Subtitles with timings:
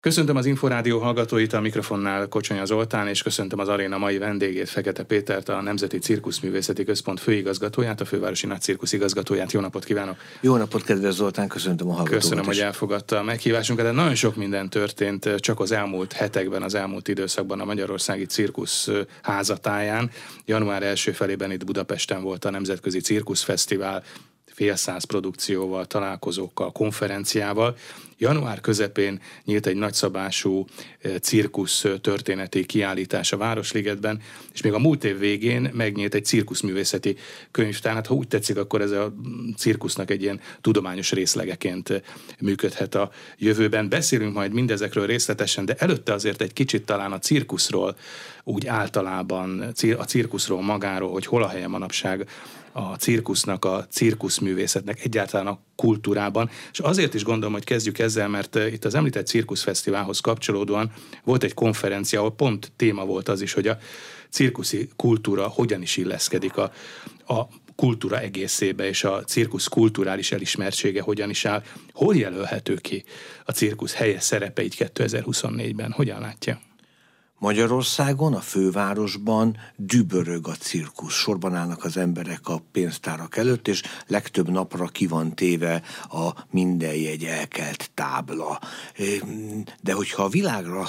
[0.00, 5.02] Köszöntöm az Inforádió hallgatóit, a mikrofonnál Kocsonya Zoltán, és köszöntöm az aréna mai vendégét, Fekete
[5.02, 9.52] Pétert, a Nemzeti Cirkuszművészeti Központ főigazgatóját, a Fővárosi Nagy Cirkusz igazgatóját.
[9.52, 10.16] Jó napot kívánok!
[10.40, 12.56] Jó napot, kedves Zoltán, köszöntöm a hallgatókat Köszönöm, is.
[12.56, 17.08] hogy elfogadta a meghívásunkat, de nagyon sok minden történt csak az elmúlt hetekben, az elmúlt
[17.08, 18.88] időszakban a Magyarországi Cirkusz
[19.22, 20.10] házatáján.
[20.44, 24.02] Január első felében itt Budapesten volt a Nemzetközi Cirkuszfesztivál,
[24.60, 27.76] fél száz produkcióval, találkozókkal, konferenciával.
[28.18, 30.66] Január közepén nyílt egy nagyszabású
[31.20, 34.20] cirkusz történeti kiállítás a Városligetben,
[34.52, 37.16] és még a múlt év végén megnyílt egy cirkuszművészeti
[37.50, 37.94] könyvtár.
[37.94, 39.14] Hát ha úgy tetszik, akkor ez a
[39.56, 42.02] cirkusznak egy ilyen tudományos részlegeként
[42.40, 43.88] működhet a jövőben.
[43.88, 47.96] Beszélünk majd mindezekről részletesen, de előtte azért egy kicsit talán a cirkuszról,
[48.44, 49.60] úgy általában
[49.98, 52.28] a cirkuszról magáról, hogy hol a helye manapság
[52.72, 56.50] a cirkusznak, a cirkuszművészetnek, egyáltalán a kultúrában.
[56.72, 60.92] És azért is gondolom, hogy kezdjük ezzel, mert itt az említett cirkuszfesztiválhoz kapcsolódóan
[61.24, 63.78] volt egy konferencia, ahol pont téma volt az is, hogy a
[64.30, 66.72] cirkuszi kultúra hogyan is illeszkedik a,
[67.26, 71.62] a kultúra egészébe, és a cirkusz kulturális elismertsége hogyan is áll.
[71.92, 73.04] Hol jelölhető ki
[73.44, 75.90] a cirkusz helye szerepe így 2024-ben?
[75.90, 76.60] Hogyan látja?
[77.40, 81.14] Magyarországon, a fővárosban dübörög a cirkusz.
[81.14, 86.94] Sorban állnak az emberek a pénztárak előtt, és legtöbb napra ki van téve a minden
[86.94, 88.60] jegy elkelt tábla.
[89.82, 90.86] De hogyha a világra,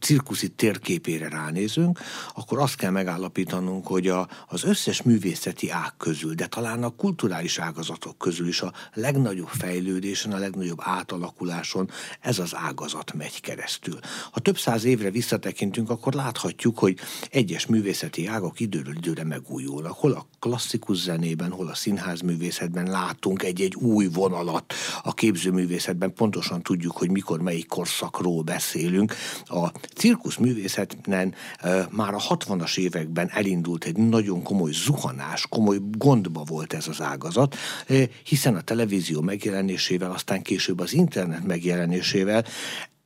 [0.00, 1.98] cirkuszi térképére ránézünk,
[2.34, 7.58] akkor azt kell megállapítanunk, hogy a, az összes művészeti ág közül, de talán a kulturális
[7.58, 13.98] ágazatok közül is a legnagyobb fejlődésen, a legnagyobb átalakuláson ez az ágazat megy keresztül.
[14.30, 16.98] Ha több száz évre visszatekintünk, tekintünk, akkor láthatjuk, hogy
[17.30, 19.92] egyes művészeti ágak időről időre megújulnak.
[19.92, 24.74] Hol a klasszikus zenében, hol a színházművészetben látunk egy-egy új vonalat.
[25.02, 29.14] A képzőművészetben pontosan tudjuk, hogy mikor melyik korszakról beszélünk.
[29.44, 31.34] A cirkuszművészetben
[31.90, 37.56] már a 60-as években elindult egy nagyon komoly zuhanás, komoly gondba volt ez az ágazat,
[38.24, 42.44] hiszen a televízió megjelenésével, aztán később az internet megjelenésével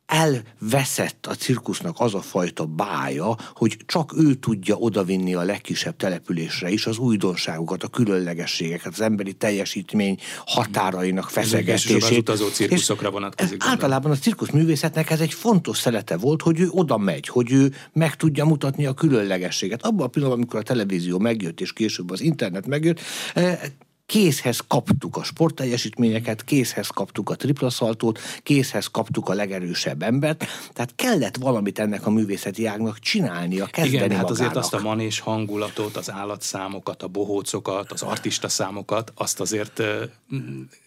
[0.06, 6.70] elveszett a cirkusznak az a fajta bája, hogy csak ő tudja odavinni a legkisebb településre
[6.70, 12.02] is az újdonságokat, a különlegességeket, az emberi teljesítmény határainak feszegetését.
[12.02, 13.64] Az utazó cirkuszokra vonatkozik.
[13.64, 18.16] Általában a cirkuszművészetnek ez egy fontos szelete volt, hogy ő oda megy, hogy ő meg
[18.16, 19.84] tudja mutatni a különlegességet.
[19.84, 23.00] Abban a pillanatban, amikor a televízió megjött, és később az internet megjött,
[23.34, 23.58] eh,
[24.06, 31.36] készhez kaptuk a sportteljesítményeket, készhez kaptuk a triplaszaltót, készhez kaptuk a legerősebb embert, tehát kellett
[31.36, 36.10] valamit ennek a művészeti ágnak csinálnia, kezdeni Igen, hát azért azt a manés hangulatot, az
[36.10, 39.82] állatszámokat, a bohócokat, az artista számokat, azt azért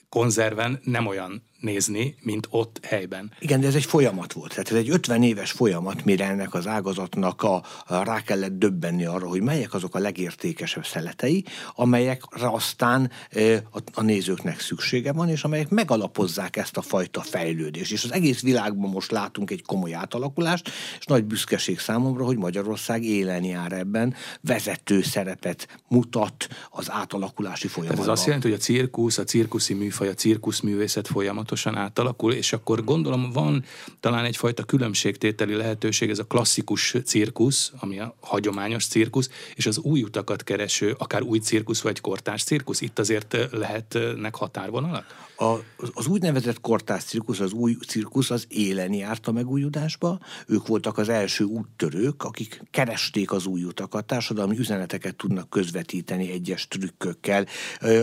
[0.10, 3.32] konzerven nem olyan nézni, mint ott helyben.
[3.40, 4.50] Igen, de ez egy folyamat volt.
[4.50, 9.06] Tehát ez egy 50 éves folyamat, mire ennek az ágazatnak a, a rá kellett döbbenni
[9.06, 15.30] arra, hogy melyek azok a legértékesebb szeletei, amelyekre aztán e, a, a nézőknek szüksége van,
[15.30, 17.92] és amelyek megalapozzák ezt a fajta fejlődést.
[17.92, 23.04] És az egész világban most látunk egy komoly átalakulást, és nagy büszkeség számomra, hogy Magyarország
[23.04, 28.06] élen jár ebben, vezető szerepet mutat az átalakulási folyamatban.
[28.06, 32.34] Tehát ez azt jelenti, hogy a cirkusz, a cirkuszi műfaj, a cirkuszművészet folyamat folyamatosan átalakul,
[32.34, 33.64] és akkor gondolom van
[34.00, 40.04] talán egyfajta különbségtételi lehetőség, ez a klasszikus cirkusz, ami a hagyományos cirkusz, és az új
[40.04, 45.28] utakat kereső, akár új cirkusz vagy kortárs cirkusz, itt azért lehetnek határvonalak?
[45.38, 45.58] A,
[45.94, 50.20] az úgynevezett kortárs cirkusz, az új cirkusz az élen járt a megújulásba.
[50.48, 56.68] Ők voltak az első úttörők, akik keresték az új utakat, társadalmi üzeneteket tudnak közvetíteni egyes
[56.68, 57.46] trükkökkel.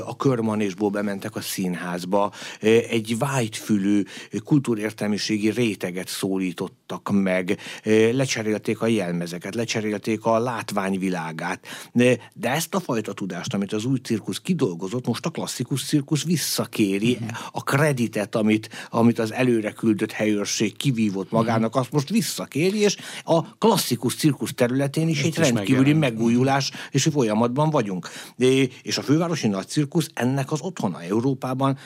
[0.04, 2.32] A körmanésból bementek a színházba,
[2.90, 4.02] egy vágyfülű
[4.44, 7.58] kultúrértelmiségi réteget szólítottak meg,
[8.12, 11.66] lecserélték a jelmezeket, lecserélték a látványvilágát.
[11.92, 17.18] De ezt a fajta tudást, amit az új cirkusz kidolgozott, most a klasszikus cirkusz visszakéri,
[17.52, 23.56] a kreditet, amit, amit az előre küldött helyőrség kivívott magának, azt most visszakéri, és a
[23.56, 28.08] klasszikus cirkusz területén is Itt egy is rendkívüli megújulás és folyamatban vagyunk.
[28.82, 31.78] És a fővárosi nagy cirkusz ennek az otthona Európában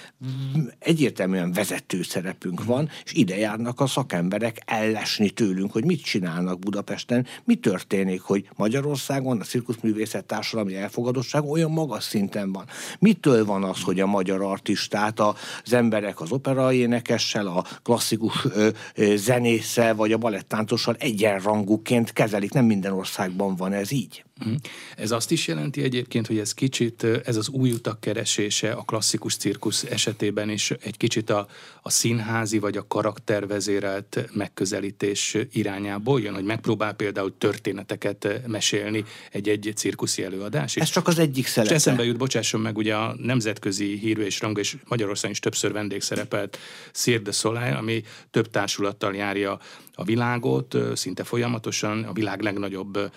[0.79, 7.27] egyértelműen vezető szerepünk van, és ide járnak a szakemberek ellesni tőlünk, hogy mit csinálnak Budapesten,
[7.45, 12.65] mi történik, hogy Magyarországon a cirkuszművészet társadalmi elfogadottság olyan magas szinten van.
[12.99, 18.69] Mitől van az, hogy a magyar artistát az emberek az opera énekessel, a klasszikus ö,
[19.17, 22.53] zenésszel vagy a balettántossal egyenrangúként kezelik.
[22.53, 24.25] Nem minden országban van ez így.
[24.45, 24.55] Mhm.
[24.97, 29.37] Ez azt is jelenti egyébként, hogy ez kicsit, ez az új utak keresése a klasszikus
[29.37, 31.49] cirkusz esetében is egy kicsit a,
[31.83, 40.25] a színházi vagy a karaktervezérelt megközelítés irányából jön, hogy megpróbál például történeteket mesélni egy-egy cirkuszi
[40.25, 40.77] előadás.
[40.77, 41.75] Ez csak az egyik szelete.
[41.75, 45.73] És eszembe jut, bocsásson meg, ugye a nemzetközi hírű és rang, és Magyarországon is többször
[45.73, 46.59] vendégszerepelt
[46.93, 49.59] Cirque de Soleil, ami több társulattal járja
[50.01, 53.13] a világot, szinte folyamatosan a világ legnagyobb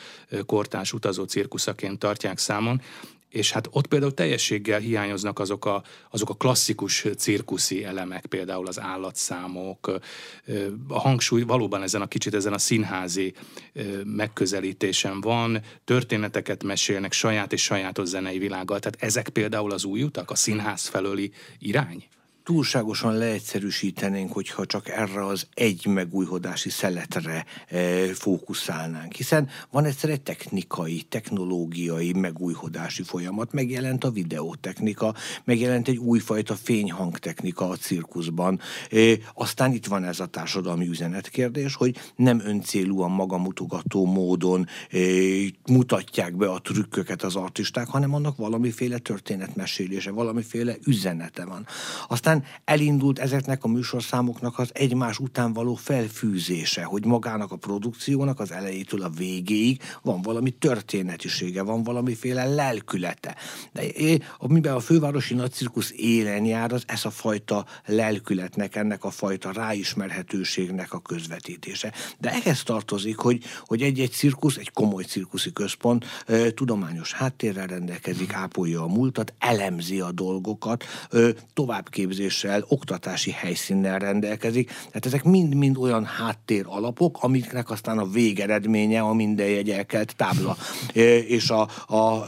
[0.45, 2.81] kortás utazó cirkuszaként tartják számon,
[3.29, 8.79] és hát ott például teljességgel hiányoznak azok a, azok a klasszikus cirkuszi elemek, például az
[8.79, 9.99] állatszámok,
[10.87, 13.33] a hangsúly valóban ezen a kicsit ezen a színházi
[14.03, 20.31] megközelítésen van, történeteket mesélnek saját és sajátos zenei világgal, tehát ezek például az új utak,
[20.31, 22.03] a színház felőli irány?
[22.43, 27.79] Túlságosan leegyszerűsítenénk, hogyha csak erre az egy megújhodási szeletre e,
[28.13, 29.13] fókuszálnánk.
[29.13, 37.69] Hiszen van egyszer egy technikai, technológiai megújhodási folyamat, megjelent a videótechnika, megjelent egy újfajta fényhangtechnika
[37.69, 38.59] a cirkuszban.
[38.91, 38.97] E,
[39.33, 44.97] aztán itt van ez a társadalmi üzenetkérdés, hogy nem öncélúan magamutogató módon e,
[45.65, 51.67] mutatják be a trükköket az artisták, hanem annak valamiféle történetmesélése, valamiféle üzenete van.
[52.07, 58.39] Aztán aztán elindult ezeknek a műsorszámoknak az egymás után való felfűzése, hogy magának a produkciónak
[58.39, 63.35] az elejétől a végéig van valami történetisége, van valamiféle lelkülete.
[63.71, 63.83] De
[64.37, 70.93] amiben a fővárosi nagycirkusz élen jár, az ez a fajta lelkületnek, ennek a fajta ráismerhetőségnek
[70.93, 71.93] a közvetítése.
[72.19, 76.05] De ehhez tartozik, hogy, hogy egy-egy cirkusz, egy komoly cirkuszi központ
[76.53, 80.83] tudományos háttérrel rendelkezik, ápolja a múltat, elemzi a dolgokat,
[81.53, 84.67] továbbképzi képzéssel, oktatási helyszínnel rendelkezik.
[84.67, 90.57] Tehát ezek mind-mind olyan háttér alapok, amiknek aztán a végeredménye a minden jegyelkelt tábla,
[91.37, 91.61] és a,
[91.95, 92.25] a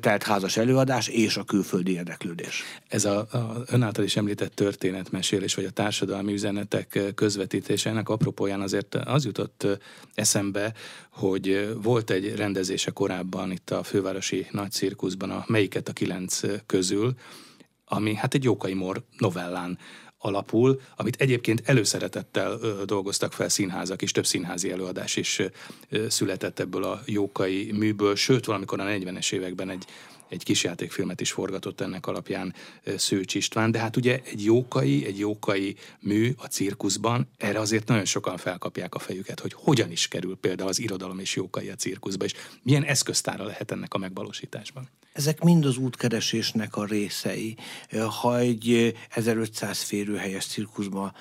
[0.00, 2.62] teltházas előadás, és a külföldi érdeklődés.
[2.88, 8.60] Ez a, a ön által is említett történetmesélés, vagy a társadalmi üzenetek közvetítése, ennek apropóján
[8.60, 9.66] azért az jutott
[10.14, 10.72] eszembe,
[11.10, 17.14] hogy volt egy rendezése korábban itt a fővárosi nagy cirkuszban, a melyiket a kilenc közül,
[17.84, 19.78] ami hát egy Jókai Mor novellán
[20.18, 25.40] alapul, amit egyébként előszeretettel ö, dolgoztak fel színházak is, több színházi előadás is
[25.88, 29.84] ö, született ebből a jókai műből, sőt valamikor a 40-es években egy
[30.34, 32.54] egy kisjátékfilmet is forgatott ennek alapján
[32.96, 38.04] Szőcs István, de hát ugye egy jókai, egy jókai mű a cirkuszban, erre azért nagyon
[38.04, 42.24] sokan felkapják a fejüket, hogy hogyan is kerül például az irodalom és jókai a cirkuszba,
[42.24, 42.32] és
[42.62, 44.88] milyen eszköztára lehet ennek a megvalósításban.
[45.12, 47.56] Ezek mind az útkeresésnek a részei.
[48.20, 51.14] Ha egy 1500 férőhelyes cirkuszban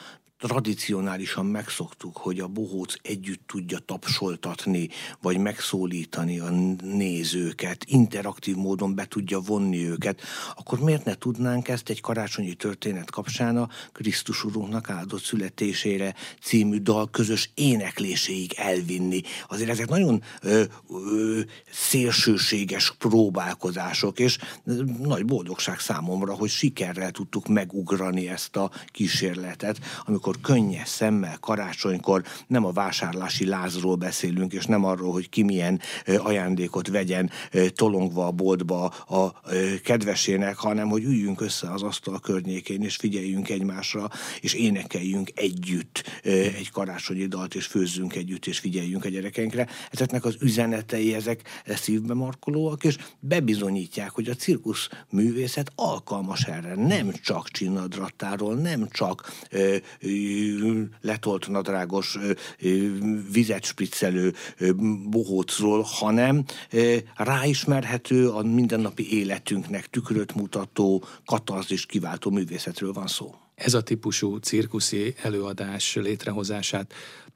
[0.48, 4.90] tradicionálisan megszoktuk, hogy a bohóc együtt tudja tapsoltatni,
[5.22, 6.50] vagy megszólítani a
[6.81, 10.22] nézőket, interaktív módon be tudja vonni őket,
[10.56, 16.78] akkor miért ne tudnánk ezt egy karácsonyi történet kapcsán a Krisztus Urunknak áldott születésére című
[16.78, 19.22] dal közös énekléséig elvinni.
[19.48, 21.40] Azért ezek nagyon ö, ö,
[21.72, 24.38] szélsőséges próbálkozások, és
[25.00, 32.24] nagy boldogság számomra, hogy sikerrel tudtuk megugrani ezt a kísérletet, amikor amikor könnyes szemmel karácsonykor
[32.47, 35.80] nem a vásárlási lázról beszélünk, és nem arról, hogy ki milyen
[36.18, 37.31] ajándékot vegyen
[37.75, 39.41] tolongva a boltba a
[39.83, 44.09] kedvesének, hanem hogy üljünk össze az asztal környékén, és figyeljünk egymásra,
[44.41, 49.68] és énekeljünk együtt egy karácsonyi dalt, és főzzünk együtt, és figyeljünk a gyerekeinkre.
[49.92, 56.75] Ezeknek az üzenetei, ezek szívbe markolóak, és bebizonyítják, hogy a cirkusz művészet alkalmas erre.
[56.75, 59.31] Nem csak csinnadrattáról, nem csak
[61.01, 62.18] letolt nadrágos,
[63.31, 64.33] vizet spriccelő
[65.09, 66.44] bohócról, hanem
[67.15, 73.35] ráismerhető a mindennapi életünknek tükröt mutató, katarzis kiváltó művészetről van szó.
[73.56, 76.94] Ez a típusú cirkuszi előadás létrehozását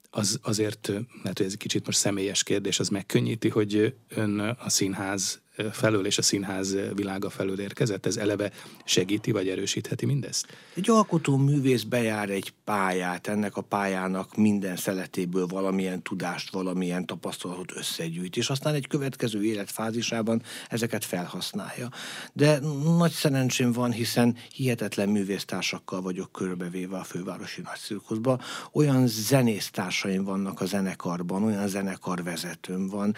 [0.09, 0.87] az azért,
[1.23, 5.41] lehet, hogy ez egy kicsit most személyes kérdés, az megkönnyíti, hogy ön a színház
[5.71, 8.05] felől és a színház világa felől érkezett?
[8.05, 8.51] Ez eleve
[8.85, 10.47] segíti vagy erősítheti mindezt?
[10.73, 17.71] Egy alkotó művész bejár egy pályát, ennek a pályának minden szeletéből valamilyen tudást, valamilyen tapasztalatot
[17.75, 21.89] összegyűjt, és aztán egy következő életfázisában ezeket felhasználja.
[22.33, 22.59] De
[22.97, 28.39] nagy szerencsém van, hiszen hihetetlen művésztársakkal vagyok körbevéve a fővárosi nagyszirkuszba.
[28.71, 33.15] Olyan zenésztársaim vannak a zenekarban, olyan zenekarvezetőm van,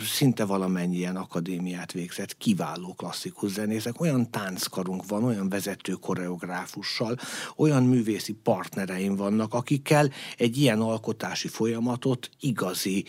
[0.00, 7.18] szinte valamennyien akad Akadémiát végzett, kiváló klasszikus zenészek, olyan tánckarunk van, olyan vezető koreográfussal,
[7.56, 13.04] olyan művészi partnereim vannak, akikkel egy ilyen alkotási folyamatot igazi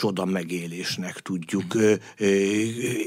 [0.00, 2.26] csoda megélésnek tudjuk ö, ö,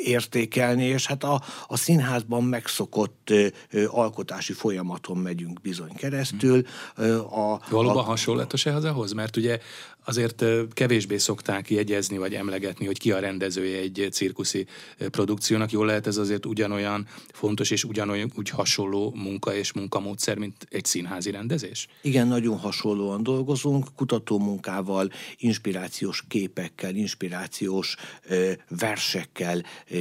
[0.04, 6.64] értékelni, és hát a, a színházban megszokott ö, ö, alkotási folyamaton megyünk bizony keresztül.
[6.96, 9.12] Ö, a, Valóban a, hasonlatos ehhez ahhoz?
[9.12, 9.60] Mert ugye
[10.06, 14.66] azért kevésbé szokták jegyezni vagy emlegetni, hogy ki a rendezője egy cirkuszi
[14.98, 15.72] produkciónak.
[15.72, 20.86] Jól lehet ez azért ugyanolyan fontos és ugyanolyan úgy hasonló munka és munkamódszer, mint egy
[20.86, 21.88] színházi rendezés?
[22.02, 27.96] Igen, nagyon hasonlóan dolgozunk, kutatómunkával, inspirációs képekkel, inspirációs
[28.28, 29.98] ö, versekkel ö,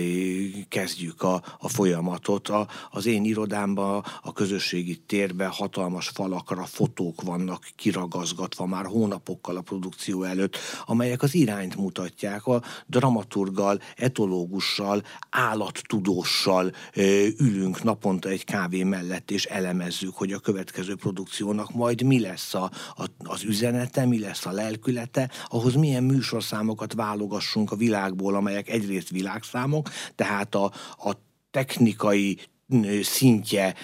[0.69, 2.49] kezdjük a, a folyamatot.
[2.49, 9.61] A, az én irodámban, a közösségi térben hatalmas falakra fotók vannak kiragazgatva már hónapokkal a
[9.61, 16.73] produkció előtt, amelyek az irányt mutatják, a dramaturgal, etológussal, állattudóssal
[17.39, 22.71] ülünk naponta egy kávé mellett, és elemezzük, hogy a következő produkciónak majd mi lesz a,
[22.97, 29.11] a, az üzenete, mi lesz a lelkülete, ahhoz milyen műsorszámokat válogassunk a világból, amelyek egyrészt
[29.11, 31.13] világszámok, tehát a, a
[31.51, 32.39] technikai
[33.03, 33.75] szintje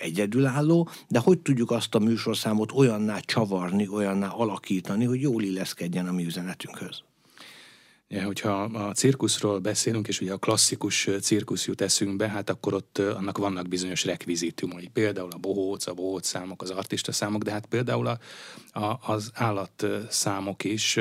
[0.00, 6.12] egyedülálló, de hogy tudjuk azt a műsorszámot olyanná csavarni, olyanná alakítani, hogy jól illeszkedjen a
[6.12, 7.02] mi üzenetünkhöz.
[8.24, 13.38] Hogyha a cirkuszról beszélünk, és ugye a klasszikus cirkusz jut eszünkbe, hát akkor ott annak
[13.38, 14.90] vannak bizonyos rekvizitumai.
[14.92, 18.18] Például a bohóc, a bohóc számok, az artista számok, de hát például a,
[18.80, 20.98] a, az állatszámok is.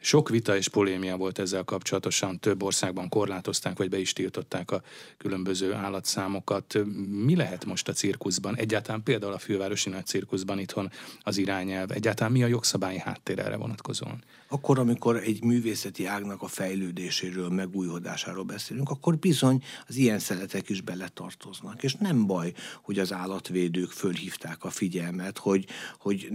[0.00, 4.82] Sok vita és polémia volt ezzel kapcsolatosan, több országban korlátozták, vagy be is tiltották a
[5.16, 6.78] különböző állatszámokat.
[7.08, 8.56] Mi lehet most a cirkuszban?
[8.56, 10.90] Egyáltalán például a fővárosi nagy cirkuszban itthon
[11.22, 11.90] az irányelv.
[11.90, 14.24] Egyáltalán mi a jogszabályi háttér erre vonatkozóan?
[14.48, 20.80] Akkor, amikor egy művészeti ágnak a fejlődéséről, megújulásáról beszélünk, akkor bizony az ilyen szeletek is
[20.80, 21.82] beletartoznak.
[21.82, 22.52] És nem baj,
[22.82, 25.66] hogy az állatvédők fölhívták a figyelmet, hogy,
[25.98, 26.28] hogy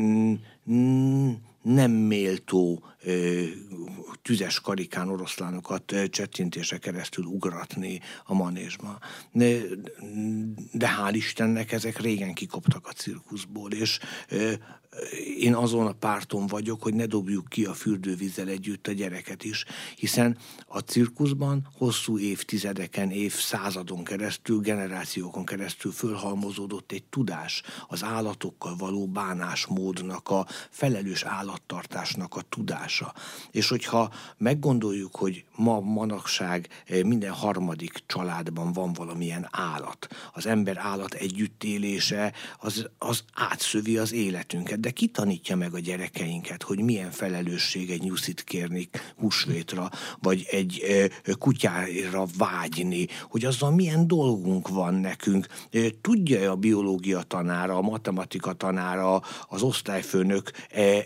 [1.62, 2.84] nem méltó
[4.22, 9.00] tüzes karikán oroszlánokat csettintése keresztül ugratni a manésba.
[9.32, 9.62] De,
[10.72, 14.00] de hál' Istennek ezek régen kikoptak a cirkuszból, és
[15.38, 19.66] én azon a párton vagyok, hogy ne dobjuk ki a fürdővízzel együtt a gyereket is,
[19.96, 29.08] hiszen a cirkuszban hosszú évtizedeken, évszázadon keresztül, generációkon keresztül fölhalmozódott egy tudás az állatokkal való
[29.08, 32.42] bánásmódnak, a felelős állattartásnak a
[32.98, 33.14] tudása.
[33.52, 36.68] És hogyha meggondoljuk, hogy ma manapság
[37.04, 44.92] minden harmadik családban van valamilyen állat, az ember-állat együttélése az, az átszövi az életünket, de
[44.92, 45.12] ki
[45.56, 50.84] meg a gyerekeinket, hogy milyen felelősség egy nyuszit kérni húsvétra, vagy egy
[51.40, 55.48] kutyára vágyni, hogy azzal milyen dolgunk van nekünk.
[56.02, 60.52] Tudja a biológia tanára, a matematika tanára, az osztályfőnök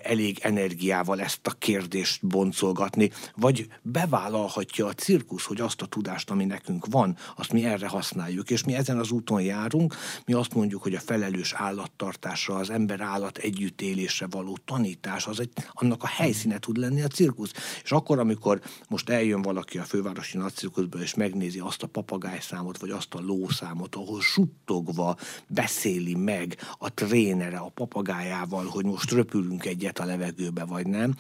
[0.04, 1.77] elég energiával ezt a kérdést
[2.22, 7.88] boncolgatni, vagy bevállalhatja a cirkusz, hogy azt a tudást, ami nekünk van, azt mi erre
[7.88, 12.70] használjuk, és mi ezen az úton járunk, mi azt mondjuk, hogy a felelős állattartásra, az
[12.70, 17.52] ember-állat együtt együttélésre való tanítás, az egy, annak a helyszíne tud lenni a cirkusz.
[17.84, 22.90] És akkor, amikor most eljön valaki a fővárosi nagycirkuszba, és megnézi azt a papagájszámot, vagy
[22.90, 25.18] azt a lószámot, ahol suttogva
[25.48, 31.16] beszéli meg a trénere a papagájával, hogy most röpülünk egyet a levegőbe, vagy nem,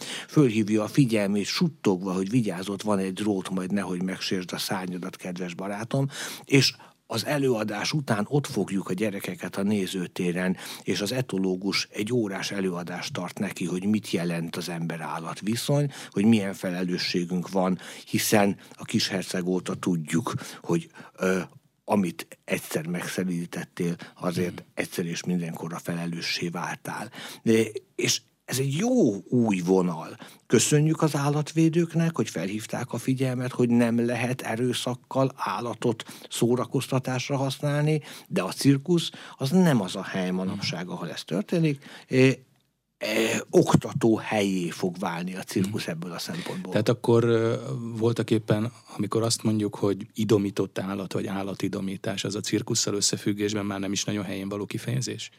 [0.48, 5.54] fölhívja a figyelmét suttogva, hogy vigyázott, van egy drót, majd nehogy megsértsd a szárnyadat, kedves
[5.54, 6.08] barátom,
[6.46, 6.74] és
[7.08, 13.14] az előadás után ott fogjuk a gyerekeket a nézőtéren, és az etológus egy órás előadást
[13.14, 19.48] tart neki, hogy mit jelent az ember-állat viszony, hogy milyen felelősségünk van, hiszen a kisherceg
[19.48, 21.40] óta tudjuk, hogy ö,
[21.86, 27.12] amit egyszer megszelítettél, azért egyszer és mindenkor a felelőssé váltál.
[27.44, 27.64] De,
[27.96, 30.18] és ez egy jó új vonal.
[30.46, 38.42] Köszönjük az állatvédőknek, hogy felhívták a figyelmet, hogy nem lehet erőszakkal állatot szórakoztatásra használni, de
[38.42, 41.86] a cirkusz az nem az a hely manapság, ahol ez történik.
[43.50, 45.94] Oktató helyé fog válni a cirkusz hmm.
[45.94, 46.72] ebből a szempontból.
[46.72, 47.26] Tehát akkor
[47.98, 53.80] voltak éppen, amikor azt mondjuk, hogy idomított állat, vagy állatidomítás, az a cirkusszal összefüggésben már
[53.80, 55.32] nem is nagyon helyén való kifejezés?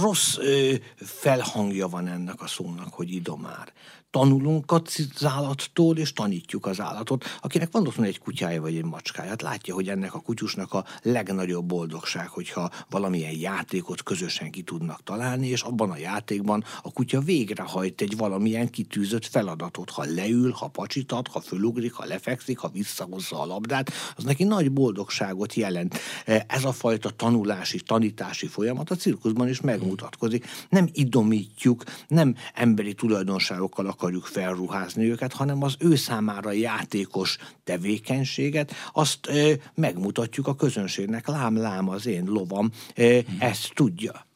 [0.00, 3.72] Rossz ö, felhangja van ennek a szónak, hogy idomár
[4.14, 7.24] tanulunk az állattól, és tanítjuk az állatot.
[7.40, 10.84] Akinek van otthon egy kutyája vagy egy macskája, hát látja, hogy ennek a kutyusnak a
[11.02, 17.20] legnagyobb boldogság, hogyha valamilyen játékot közösen ki tudnak találni, és abban a játékban a kutya
[17.20, 19.90] végrehajt egy valamilyen kitűzött feladatot.
[19.90, 24.72] Ha leül, ha pacsitat, ha fölugrik, ha lefekszik, ha visszahozza a labdát, az neki nagy
[24.72, 25.98] boldogságot jelent.
[26.46, 30.46] Ez a fajta tanulási, tanítási folyamat a cirkuszban is megmutatkozik.
[30.68, 38.72] Nem idomítjuk, nem emberi tulajdonságokkal akar akarjuk felruházni őket, hanem az ő számára játékos tevékenységet,
[38.92, 41.26] azt e, megmutatjuk a közönségnek.
[41.26, 43.36] Lám, lám, az én lovam e, hmm.
[43.38, 44.26] ezt tudja.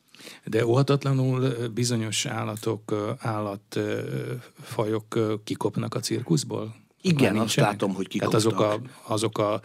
[0.44, 6.74] De óhatatlanul bizonyos állatok, állatfajok kikopnak a cirkuszból?
[7.00, 8.42] Igen, azt látom, hogy kikopnak.
[8.42, 9.60] Tehát azok a, azok a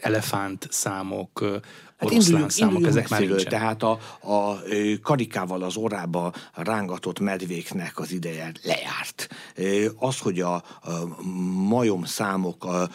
[0.00, 1.60] elefánt számok,
[1.98, 3.48] Hát induljunk, számok, ezek már nincsen.
[3.48, 3.90] Tehát a,
[4.20, 4.62] a
[5.02, 9.28] karikával az orrába rángatott medvéknek az ideje lejárt.
[9.96, 10.62] Az, hogy a, a
[11.68, 12.88] majom számok a,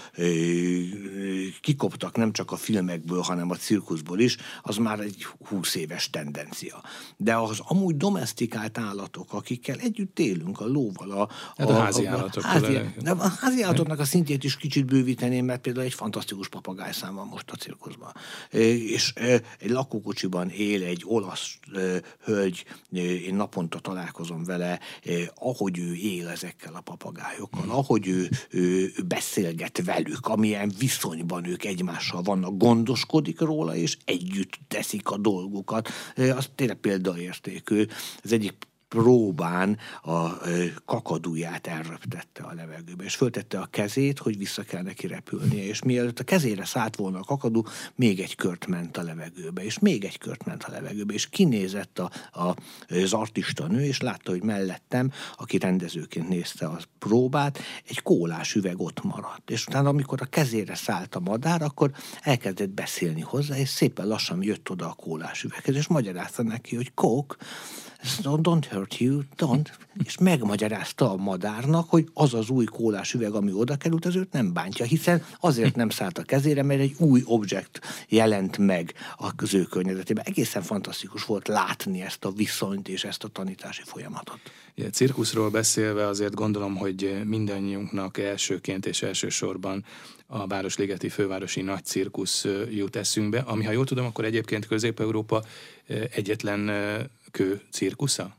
[1.62, 6.84] kikoptak nem csak a filmekből, hanem a cirkuszból is, az már egy húsz éves tendencia.
[7.18, 12.06] De az amúgy domestikált állatok, akikkel együtt élünk, a lóval, a, hát a, a házi
[12.06, 12.44] állatok.
[12.44, 17.16] A házi, a házi állatoknak a szintjét is kicsit bővíteném, mert például egy fantasztikus papagájszám
[17.16, 18.12] van most a cirkuszban
[18.94, 19.14] és
[19.60, 21.58] egy lakókocsiban él egy olasz
[22.24, 24.80] hölgy, én naponta találkozom vele,
[25.36, 32.22] ahogy ő él ezekkel a papagájokkal, ahogy ő, ő beszélget velük, amilyen viszonyban ők egymással
[32.22, 35.90] vannak, gondoskodik róla, és együtt teszik a dolgukat.
[36.16, 37.86] Az tényleg példaértékű.
[38.24, 38.54] Ez egyik
[38.94, 40.38] próbán a
[40.86, 46.20] kakaduját elröptette a levegőbe, és föltette a kezét, hogy vissza kell neki repülnie, és mielőtt
[46.20, 47.64] a kezére szállt volna a kakadú,
[47.96, 52.00] még egy kört ment a levegőbe, és még egy kört ment a levegőbe, és kinézett
[52.00, 52.56] a, a,
[52.90, 58.80] az artista nő, és látta, hogy mellettem, aki rendezőként nézte a próbát, egy kólás üveg
[58.80, 59.52] ott maradt.
[59.52, 64.44] És utána, amikor a kezére szállt a madár, akkor elkezdett beszélni hozzá, és szépen lassan
[64.44, 67.38] jött oda a kólás üveghez, és magyarázta neki, hogy kók,
[68.22, 69.68] don't hurt you, don't,
[70.04, 74.32] és megmagyarázta a madárnak, hogy az az új kólás üveg, ami oda került, az őt
[74.32, 78.94] nem bántja, hiszen azért nem szállt a kezére, mert egy új objekt jelent meg
[79.38, 80.24] az ő környezetében.
[80.28, 84.40] Egészen fantasztikus volt látni ezt a viszonyt és ezt a tanítási folyamatot.
[84.76, 89.86] Ja, cirkuszról beszélve azért gondolom, hogy mindannyiunknak elsőként és elsősorban
[90.28, 95.44] a Városligeti Fővárosi Nagy Cirkusz jut eszünkbe, ami ha jól tudom, akkor egyébként Közép-Európa
[96.12, 96.72] egyetlen
[97.34, 98.36] kő cirkusza?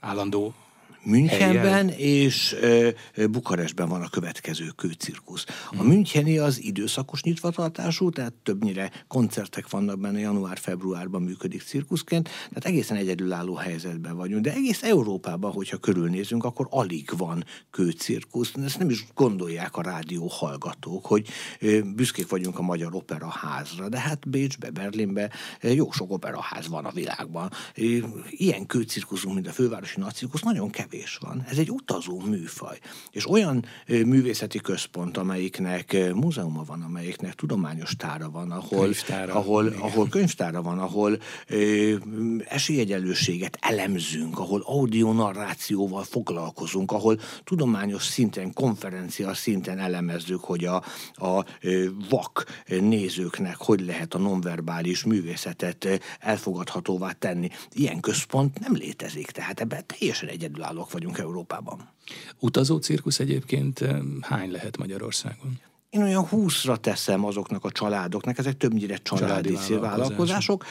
[0.00, 0.54] Állandó
[1.02, 5.44] Münchenben és e, Bukarestben van a következő kőcirkusz.
[5.70, 12.96] A Müncheni az időszakos nyitvatartású, tehát többnyire koncertek vannak benne, január-februárban működik cirkuszként, tehát egészen
[12.96, 14.44] egyedülálló helyzetben vagyunk.
[14.44, 18.52] De egész Európában, hogyha körülnézünk, akkor alig van kőcirkusz.
[18.64, 21.26] Ezt nem is gondolják a rádió hallgatók, hogy
[21.60, 26.68] e, büszkék vagyunk a Magyar Opera házra, de hát Bécsbe, Berlinbe e, jó sok operaház
[26.68, 27.50] van a világban.
[27.74, 27.82] E,
[28.30, 31.44] ilyen kőcirkuszunk, mint a fővárosi nagycirkusz, nagyon kevés kevés van.
[31.48, 32.78] Ez egy utazó műfaj.
[33.10, 40.08] És olyan művészeti központ, amelyiknek múzeuma van, amelyiknek tudományos tára van, ahol könyvtára, ahol, ahol
[40.08, 41.94] könyvtára van, ahol ö,
[42.48, 50.82] esélyegyelőséget elemzünk, ahol audionarrációval foglalkozunk, ahol tudományos szinten, konferencia szinten elemezzük, hogy a,
[51.14, 51.44] a
[52.08, 57.48] vak nézőknek hogy lehet a nonverbális művészetet elfogadhatóvá tenni.
[57.72, 61.88] Ilyen központ nem létezik, tehát ebben teljesen egyedülálló vagyunk Európában.
[62.38, 65.60] Utazó cirkusz egyébként eh, hány lehet Magyarországon?
[65.90, 70.64] Én olyan húszra teszem azoknak a családoknak, ezek többnyire családi, családi vállalkozások.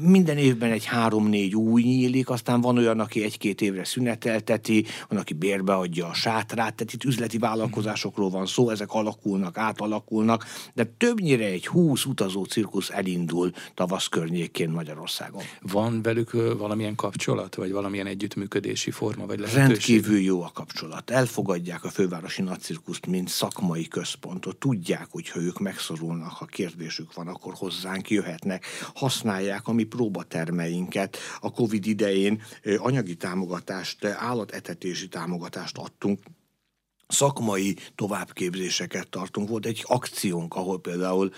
[0.00, 5.32] Minden évben egy három-négy új nyílik, aztán van olyan, aki egy-két évre szünetelteti, van, aki
[5.34, 10.44] bérbe adja a sátrát, tehát itt üzleti vállalkozásokról van szó, ezek alakulnak, átalakulnak,
[10.74, 15.42] de többnyire egy húsz utazó cirkusz elindul tavasz környékén Magyarországon.
[15.60, 19.66] Van velük valamilyen kapcsolat, vagy valamilyen együttműködési forma, vagy lehetőség?
[19.68, 21.10] Rendkívül jó a kapcsolat.
[21.10, 27.14] Elfogadják a fővárosi nagycirkuszt, mint szakmai központot akkor tudják, hogy ha ők megszorulnak, ha kérdésük
[27.14, 31.16] van, akkor hozzánk jöhetnek, használják a mi próbatermeinket.
[31.40, 32.42] A Covid idején
[32.76, 36.18] anyagi támogatást, állatetetési támogatást adtunk
[37.10, 39.48] szakmai továbbképzéseket tartunk.
[39.48, 41.30] Volt egy akciónk, ahol például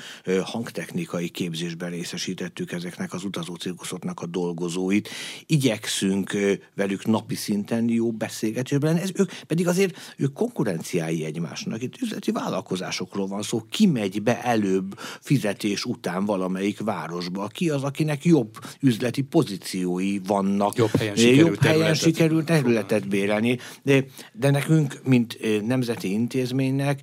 [0.42, 5.08] hangtechnikai képzésben részesítettük ezeknek az utazó cirkuszoknak a dolgozóit.
[5.46, 6.36] Igyekszünk
[6.74, 11.82] velük napi szinten jó beszélgetésben, ez ők pedig azért ők konkurenciái egymásnak.
[11.82, 13.62] Itt üzleti vállalkozásokról van szó.
[13.70, 17.46] Ki megy be előbb fizetés után valamelyik városba?
[17.46, 20.76] Ki az, akinek jobb üzleti pozíciói vannak?
[20.76, 23.58] Jobb helyen sikerült, jobb helyen sikerült területet bérelni.
[23.82, 27.00] De, de nekünk, mint nemzeti intézménynek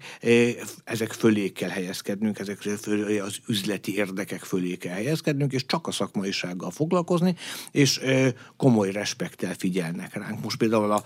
[0.83, 5.91] ezek fölé kell helyezkednünk, ezek fölé, az üzleti érdekek fölé kell helyezkednünk, és csak a
[5.91, 7.35] szakmaisággal foglalkozni,
[7.71, 7.99] és
[8.57, 10.43] komoly respektel figyelnek ránk.
[10.43, 11.03] Most például a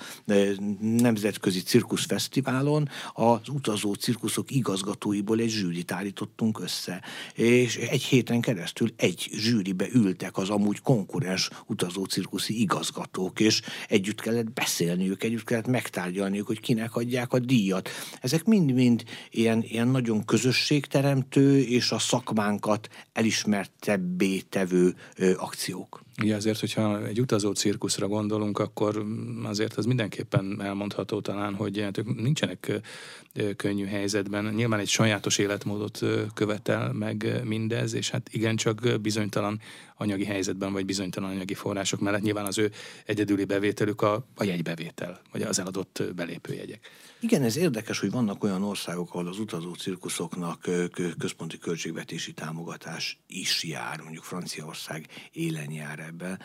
[0.82, 7.02] Nemzetközi Cirkuszfesztiválon az utazó cirkuszok igazgatóiból egy zsűrit állítottunk össze,
[7.34, 14.22] és egy héten keresztül egy zsűribe ültek az amúgy konkurens utazó cirkuszi igazgatók, és együtt
[14.22, 17.90] kellett beszélniük, együtt kellett megtárgyalniuk, hogy kinek adják a díjat.
[18.22, 26.04] Ezek mind-mind ilyen, ilyen nagyon közösségteremtő és a szakmánkat elismertebbé tevő ö, akciók.
[26.22, 29.06] Igen, azért, hogyha egy utazó cirkuszra gondolunk, akkor
[29.44, 32.82] azért az mindenképpen elmondható talán, hogy hát ők nincsenek
[33.56, 34.54] könnyű helyzetben.
[34.56, 36.00] Nyilván egy sajátos életmódot
[36.34, 39.60] követel meg mindez, és hát igencsak bizonytalan
[39.98, 42.72] anyagi helyzetben, vagy bizonytalan anyagi források mellett nyilván az ő
[43.06, 46.90] egyedüli bevételük a, a jegybevétel, vagy az eladott belépőjegyek.
[47.24, 50.70] Igen, ez érdekes, hogy vannak olyan országok, ahol az utazó cirkuszoknak
[51.18, 56.40] központi költségvetési támogatás is jár, mondjuk Franciaország élen jár ebben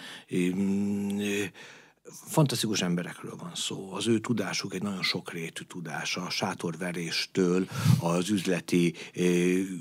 [2.12, 3.92] fantasztikus emberekről van szó.
[3.92, 7.68] Az ő tudásuk egy nagyon sokrétű tudás, a sátorveréstől
[8.00, 8.94] az üzleti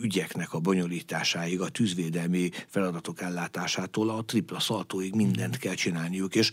[0.02, 6.52] ügyeknek a bonyolításáig, a tűzvédelmi feladatok ellátásától a tripla szaltóig mindent kell csinálniuk, és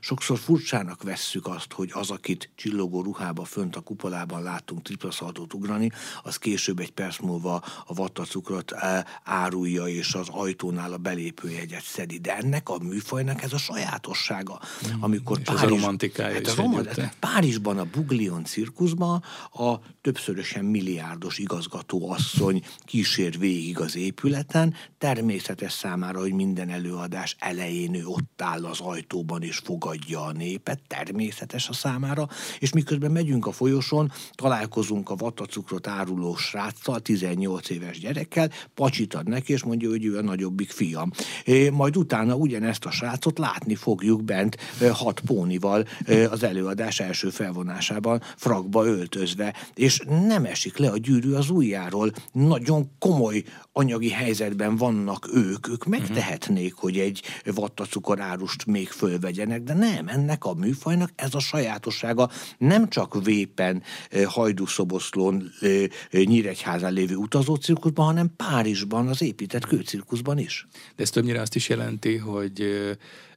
[0.00, 5.54] sokszor furcsának vesszük azt, hogy az, akit csillogó ruhába fönt a kupolában látunk tripla szaltót
[5.54, 5.90] ugrani,
[6.22, 8.72] az később egy perc múlva a vattacukrot
[9.24, 12.18] árulja, és az ajtónál a belépőjegyet szedi.
[12.18, 14.60] De ennek a műfajnak ez a sajátossága
[15.00, 20.64] amikor és Párizs, ez a romantikája hát a romant, Párizsban a Buglion cirkuszban a többszörösen
[20.64, 28.42] milliárdos igazgató asszony kísér végig az épületen, természetes számára, hogy minden előadás elején ő ott
[28.42, 32.28] áll az ajtóban és fogadja a népet, természetes a számára,
[32.58, 39.28] és miközben megyünk a folyosón, találkozunk a vatacukrot áruló sráccal, 18 éves gyerekkel, pacsit ad
[39.28, 41.10] neki, és mondja, hogy ő a nagyobbik fiam.
[41.44, 44.56] É, majd utána ugyanezt a srácot látni fogjuk bent
[44.92, 45.86] hat pónival
[46.30, 52.12] az előadás első felvonásában frakba öltözve, és nem esik le a gyűrű az ujjáról.
[52.32, 60.08] Nagyon komoly anyagi helyzetben vannak ők, ők megtehetnék, hogy egy vattacukorárust még fölvegyenek, de nem,
[60.08, 63.82] ennek a műfajnak ez a sajátossága nem csak Vépen,
[64.24, 65.52] Hajdúszoboszlón,
[66.10, 70.66] Nyíregyházán lévő utazócirkuszban, hanem Párizsban, az épített kőcirkuszban is.
[70.96, 72.64] De ez többnyire azt is jelenti, hogy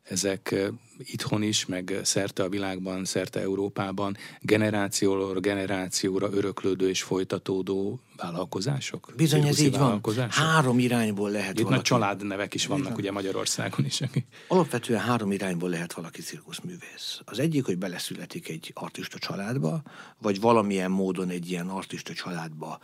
[0.10, 0.56] ezek
[1.00, 9.14] itthon is, meg szerte a világban, szerte Európában generációról generációra öröklődő és folytatódó vállalkozások?
[9.16, 10.02] Bizony ez így van.
[10.30, 11.74] Három irányból lehet Itt valaki.
[11.74, 12.98] nagy családnevek is vannak Igen.
[13.00, 14.02] ugye Magyarországon is.
[14.48, 17.20] Alapvetően három irányból lehet valaki cirkuszművész.
[17.26, 19.82] Az egyik, hogy beleszületik egy artista családba,
[20.22, 22.80] vagy valamilyen módon egy ilyen artista családba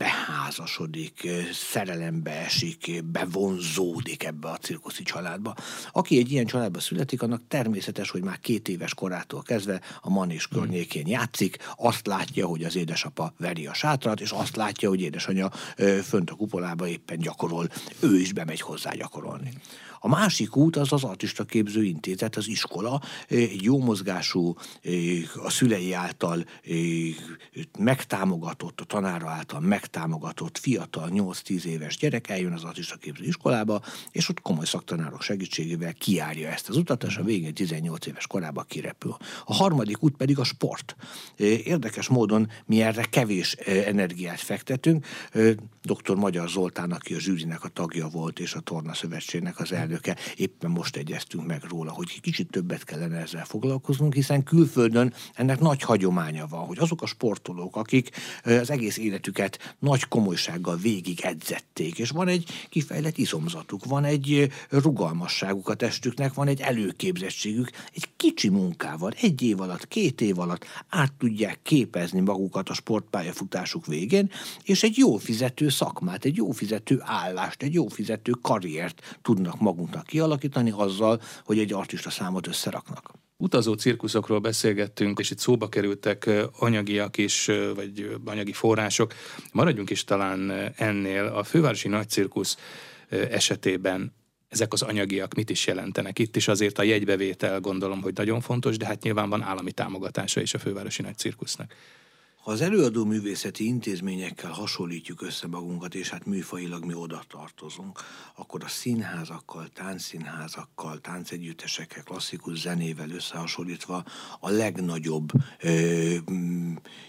[0.00, 5.54] beházasodik, szerelembe esik, bevonzódik ebbe a cirkuszi családba.
[5.92, 10.46] Aki egy ilyen családba születik, annak természetes, hogy már két éves korától kezdve a manés
[10.46, 15.50] környékén játszik, azt látja, hogy az édesapa veri a sátrat, és azt látja, hogy édesanyja
[16.02, 17.68] fönt a kupolába éppen gyakorol,
[18.00, 19.52] ő is bemegy hozzá gyakorolni.
[20.02, 24.54] A másik út az az artista képző intézet, az iskola, egy jó mozgású,
[25.42, 26.44] a szülei által
[27.78, 34.28] megtámogatott, a tanára által megtámogatott fiatal, 8-10 éves gyerek eljön az artista képző iskolába, és
[34.28, 39.16] ott komoly szaktanárok segítségével kiárja ezt az utat, és a végén 18 éves korában kirepül.
[39.44, 40.96] A harmadik út pedig a sport.
[41.64, 45.06] Érdekes módon mi erre kevés energiát fektetünk.
[45.82, 46.14] Dr.
[46.14, 50.70] Magyar Zoltán, aki a zsűrinek a tagja volt, és a Torna Szövetségnek az elnöke, éppen
[50.70, 56.46] most egyeztünk meg róla, hogy kicsit többet kellene ezzel foglalkoznunk, hiszen külföldön ennek nagy hagyománya
[56.46, 58.10] van, hogy azok a sportolók, akik
[58.44, 65.68] az egész életüket nagy komolysággal végig edzették, és van egy kifejlett izomzatuk, van egy rugalmasságuk
[65.68, 71.12] a testüknek, van egy előképzettségük, egy kicsi munkával, egy év alatt, két év alatt át
[71.12, 74.30] tudják képezni magukat a sportpályafutásuk végén,
[74.62, 80.06] és egy jó fizető szakmát, egy jó fizető állást, egy jó fizető karriert tudnak magunknak
[80.06, 83.12] kialakítani azzal, hogy egy artista számot összeraknak.
[83.36, 89.14] Utazó cirkuszokról beszélgettünk, és itt szóba kerültek anyagiak is, vagy anyagi források.
[89.52, 91.24] Maradjunk is talán ennél.
[91.24, 92.56] A fővárosi nagycirkusz
[93.08, 94.12] esetében
[94.48, 96.18] ezek az anyagiak mit is jelentenek?
[96.18, 100.40] Itt is azért a jegybevétel gondolom, hogy nagyon fontos, de hát nyilván van állami támogatása
[100.40, 101.74] is a fővárosi nagycirkusznak.
[102.40, 108.00] Ha az előadó művészeti intézményekkel hasonlítjuk össze magunkat, és hát műfajilag mi oda tartozunk,
[108.36, 114.04] akkor a színházakkal, táncszínházakkal, táncegyüttesekkel, klasszikus zenével összehasonlítva
[114.40, 116.14] a legnagyobb ö,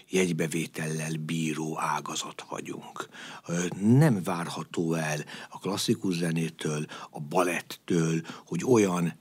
[0.08, 3.08] jegybevétellel bíró ágazat vagyunk.
[3.46, 9.20] Ö, nem várható el a klasszikus zenétől, a balettől, hogy olyan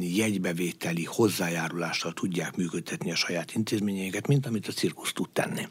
[0.00, 5.66] jegybevételi hozzájárulással tudják működtetni a saját intézményeiket, mint amit a cirkusz tud tenni.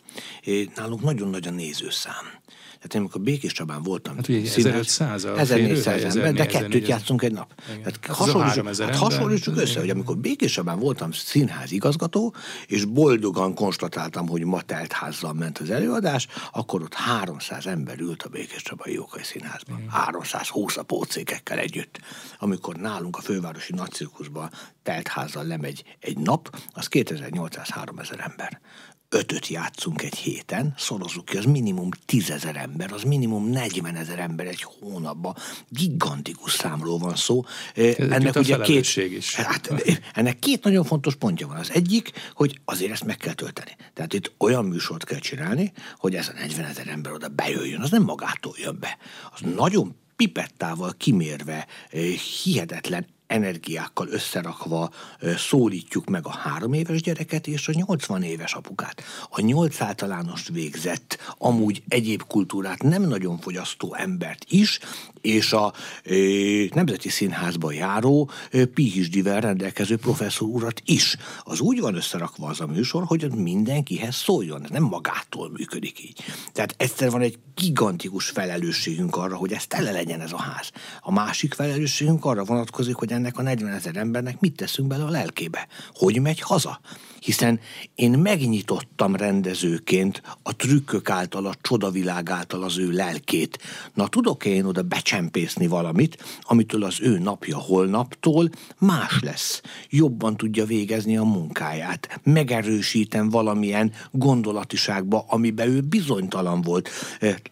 [0.75, 2.38] Nálunk nagyon nagy a nézőszám.
[2.79, 7.31] Tehát én amikor Békés Csabán voltam, hát, ugye, 1500 1400 ember, de kettőt játszunk egy
[7.31, 7.53] nap.
[7.83, 12.33] Tehát hát hasonlítsuk, hát hasonlítsuk össze, hogy amikor Békés Csabán voltam színház igazgató,
[12.67, 18.23] és boldogan konstatáltam, hogy ma telt házzal ment az előadás, akkor ott 300 ember ült
[18.23, 19.85] a Békés Csabai Jókai Színházban.
[19.89, 21.99] 320 a pócékekkel együtt.
[22.39, 24.49] Amikor nálunk a fővárosi nagycirkuszban
[24.83, 28.59] telt házzal lemegy egy nap, az 2800-3000 ember
[29.09, 34.47] ötöt játszunk egy héten, szorozzuk ki, az minimum tízezer ember, az minimum 40 ezer ember
[34.47, 35.35] egy hónapban.
[35.69, 37.43] Gigantikus számról van szó.
[37.75, 39.35] Ez ennek ugye két, is.
[39.35, 39.73] Hát,
[40.13, 41.57] ennek két nagyon fontos pontja van.
[41.57, 43.75] Az egyik, hogy azért ezt meg kell tölteni.
[43.93, 47.89] Tehát itt olyan műsort kell csinálni, hogy ez a 40 ezer ember oda bejöjjön, az
[47.89, 48.97] nem magától jön be.
[49.33, 51.67] Az nagyon pipettával kimérve,
[52.43, 54.89] hihetetlen energiákkal összerakva
[55.37, 59.03] szólítjuk meg a három éves gyereket és a 80 éves apukát.
[59.29, 64.79] A nyolc általános végzett, amúgy egyéb kultúrát nem nagyon fogyasztó embert is,
[65.21, 66.13] és a e,
[66.73, 71.17] Nemzeti Színházba járó e, PhD-vel rendelkező professzor urat is.
[71.43, 76.23] Az úgy van összerakva az a műsor, hogy mindenkihez szóljon, nem magától működik így.
[76.51, 80.71] Tehát egyszer van egy gigantikus felelősségünk arra, hogy ez tele legyen ez a ház.
[81.01, 85.09] A másik felelősségünk arra vonatkozik, hogy ennek a 40 ezer embernek mit teszünk bele a
[85.09, 85.67] lelkébe.
[85.93, 86.79] Hogy megy haza?
[87.21, 87.59] Hiszen
[87.95, 93.59] én megnyitottam rendezőként a trükkök által, a csodavilág által az ő lelkét.
[93.93, 99.61] Na tudok én oda becsempészni valamit, amitől az ő napja holnaptól más lesz.
[99.89, 102.19] Jobban tudja végezni a munkáját.
[102.23, 106.89] Megerősítem valamilyen gondolatiságba, amiben ő bizonytalan volt.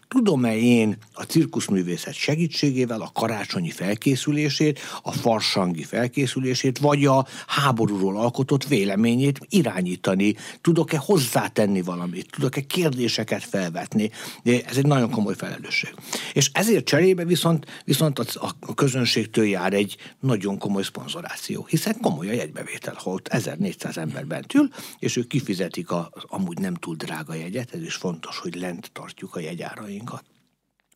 [0.08, 8.64] Tudom-e én a cirkuszművészet segítségével a karácsonyi felkészülését, a farsangi felkészülését, vagy a háborúról alkotott
[8.64, 10.34] véleményét irányítani?
[10.60, 12.30] Tudok-e hozzátenni valamit?
[12.30, 14.10] Tudok-e kérdéseket felvetni?
[14.44, 15.94] Ez egy nagyon komoly felelősség.
[16.32, 22.28] És ezért cserébe viszont, viszont a, a közönségtől jár egy nagyon komoly szponzoráció, hiszen komoly
[22.28, 24.68] a jegybevétel, ahol 1400 ember bent ül,
[24.98, 29.34] és ők kifizetik az amúgy nem túl drága jegyet, ez is fontos, hogy lent tartjuk
[29.34, 30.24] a jegyárainkat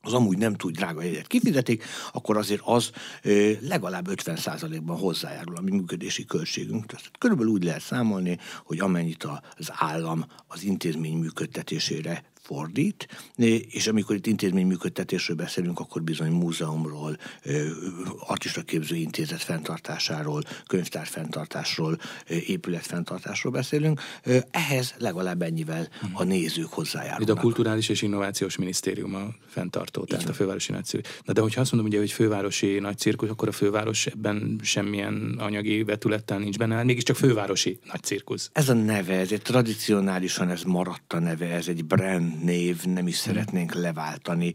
[0.02, 2.90] az amúgy nem túl drága jegyet kifizetik, akkor azért az
[3.60, 6.86] legalább 50%-ban hozzájárul a mi működési költségünk.
[6.86, 13.08] Tehát körülbelül úgy lehet számolni, hogy amennyit az állam az intézmény működtetésére fordít,
[13.68, 17.16] és amikor itt intézmény működtetésről beszélünk, akkor bizony múzeumról,
[18.26, 21.98] artistaképző intézet fenntartásáról, könyvtár fenntartásról,
[22.46, 24.00] épület fenntartásról beszélünk.
[24.50, 27.28] Ehhez legalább ennyivel a nézők hozzájárulnak.
[27.28, 31.20] Itt a Kulturális és Innovációs Minisztérium a fenntartó, tehát a fővárosi nagy cirkusz.
[31.24, 35.36] Na de hogyha azt mondom, ugye, hogy fővárosi nagy cirkusz, akkor a főváros ebben semmilyen
[35.38, 38.50] anyagi vetülettel nincs benne, hát mégiscsak fővárosi nagy cirkusz.
[38.52, 43.06] Ez a neve, ez egy tradicionálisan ez maradt a neve, ez egy brand név, nem
[43.06, 44.52] is szeretnénk leváltani.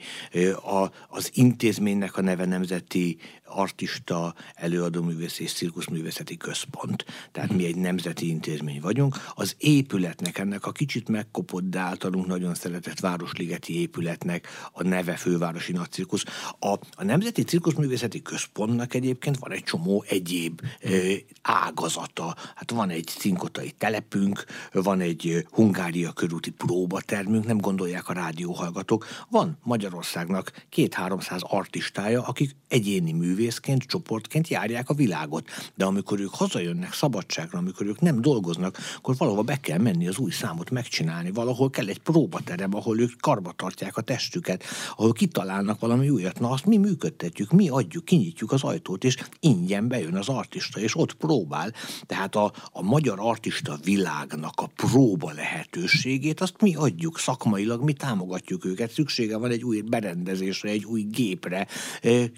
[0.64, 7.06] A, az intézménynek a neve Nemzeti artista, előadóművész és cirkuszművészeti központ.
[7.32, 9.16] Tehát mi egy nemzeti intézmény vagyunk.
[9.36, 15.72] Az épületnek, ennek a kicsit megkopott, de általunk nagyon szeretett Városligeti épületnek a neve Fővárosi
[15.72, 16.24] Nagy Cirkusz.
[16.60, 22.36] A, a Nemzeti Cirkuszművészeti Központnak egyébként van egy csomó egyéb ö, ágazata.
[22.56, 29.06] Hát van egy cinkotai telepünk, van egy Hungária körúti próbatermünk, nem gondolják a rádióhallgatók.
[29.30, 35.50] Van Magyarországnak két-háromszáz artistája, akik egyéni mű művészként, csoportként járják a világot.
[35.76, 40.18] De amikor ők hazajönnek szabadságra, amikor ők nem dolgoznak, akkor valahol be kell menni az
[40.18, 41.32] új számot megcsinálni.
[41.32, 44.64] Valahol kell egy próbaterem, ahol ők karba tartják a testüket,
[44.96, 46.40] ahol kitalálnak valami újat.
[46.40, 50.96] Na azt mi működtetjük, mi adjuk, kinyitjuk az ajtót, és ingyen bejön az artista, és
[50.96, 51.74] ott próbál.
[52.06, 58.66] Tehát a, a magyar artista világnak a próba lehetőségét, azt mi adjuk szakmailag, mi támogatjuk
[58.66, 58.92] őket.
[58.92, 61.68] Szüksége van egy új berendezésre, egy új gépre,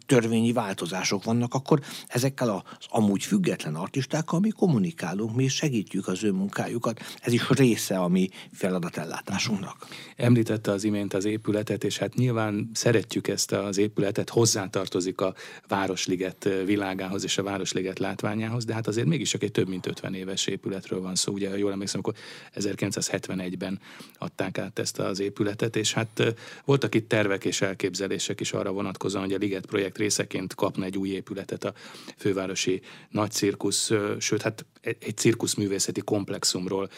[0.06, 6.24] törvényi változásra változások vannak, akkor ezekkel az amúgy független artistákkal mi kommunikálunk, mi segítjük az
[6.24, 7.00] ő munkájukat.
[7.22, 9.88] Ez is része a mi feladatellátásunknak.
[10.16, 15.34] Említette az imént az épületet, és hát nyilván szeretjük ezt az épületet, hozzátartozik a
[15.68, 20.14] Városliget világához és a Városliget látványához, de hát azért mégis csak egy több mint 50
[20.14, 21.34] éves épületről van szó.
[21.34, 22.14] Ugye, jól emlékszem, akkor
[22.56, 23.80] 1971-ben
[24.18, 29.24] adták át ezt az épületet, és hát voltak itt tervek és elképzelések is arra vonatkozóan,
[29.24, 31.74] hogy a Liget projekt részeként kapna egy új épületet a
[32.18, 36.90] fővárosi nagy cirkusz, sőt, hát egy cirkuszművészeti komplexumról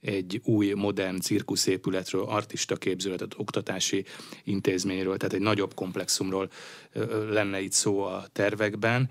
[0.00, 4.04] egy új, modern cirkuszépületről, artista képzőletet, oktatási
[4.44, 6.50] intézményről, tehát egy nagyobb komplexumról
[7.30, 9.10] lenne itt szó a tervekben.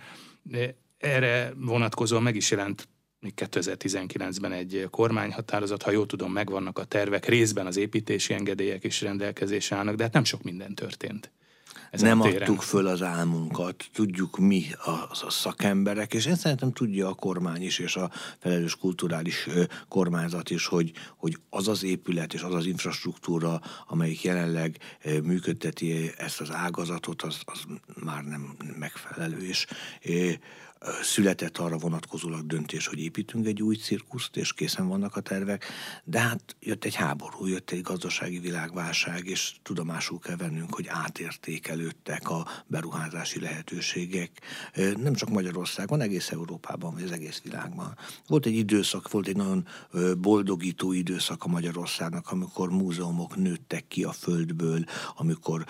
[0.98, 2.88] Erre vonatkozóan meg is jelent
[3.20, 9.02] még 2019-ben egy kormányhatározat, ha jól tudom, megvannak a tervek, részben az építési engedélyek is
[9.02, 11.32] rendelkezésre állnak, de hát nem sok minden történt
[11.92, 12.42] nem téren.
[12.42, 14.90] adtuk föl az álmunkat, tudjuk mi a,
[15.26, 19.48] a szakemberek, és én szerintem tudja a kormány is, és a felelős kulturális
[19.88, 24.78] kormányzat is, hogy, hogy az az épület és az az infrastruktúra, amelyik jelenleg
[25.24, 27.64] működteti ezt az ágazatot, az, az
[27.96, 29.66] már nem megfelelő, és
[31.02, 35.66] született arra vonatkozólag döntés, hogy építünk egy új cirkuszt, és készen vannak a tervek,
[36.04, 42.30] de hát jött egy háború, jött egy gazdasági világválság, és tudomásul kell vennünk, hogy átértékelődtek
[42.30, 44.32] a beruházási lehetőségek,
[44.98, 47.98] nem csak Magyarországon, egész Európában, vagy az egész világban.
[48.28, 49.68] Volt egy időszak, volt egy nagyon
[50.18, 54.84] boldogító időszak a Magyarországnak, amikor múzeumok nőttek ki a földből,
[55.16, 55.66] amikor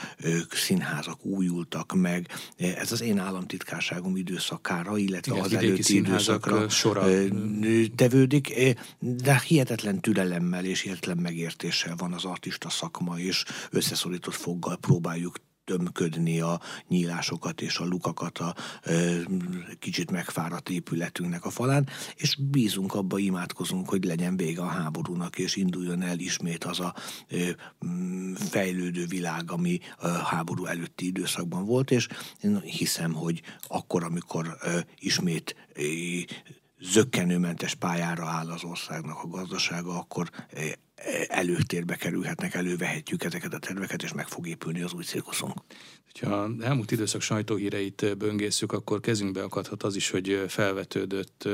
[0.49, 2.27] színházak újultak meg.
[2.57, 7.05] Ez az én államtitkárságom időszakára illetve Igen, az előtti időszakra sora.
[7.95, 8.53] tevődik,
[8.99, 15.35] de hihetetlen türelemmel és hihetetlen megértéssel van az artista szakma, és összeszorított foggal próbáljuk
[15.67, 18.93] tömködni a nyílásokat és a lukakat a e,
[19.79, 25.55] kicsit megfáradt épületünknek a falán, és bízunk abba, imádkozunk, hogy legyen vége a háborúnak, és
[25.55, 26.95] induljon el ismét az a
[27.29, 27.35] e,
[28.35, 32.07] fejlődő világ, ami a háború előtti időszakban volt, és
[32.41, 35.81] én hiszem, hogy akkor, amikor e, ismét e,
[36.79, 40.29] zöggenőmentes pályára áll az országnak a gazdasága, akkor
[41.27, 45.53] előtérbe kerülhetnek, elővehetjük ezeket a terveket, és meg fog épülni az új cirkuszunk.
[46.21, 51.47] Ha elmúlt időszak sajtóhíreit böngészük, akkor kezünkbe akadhat az is, hogy felvetődött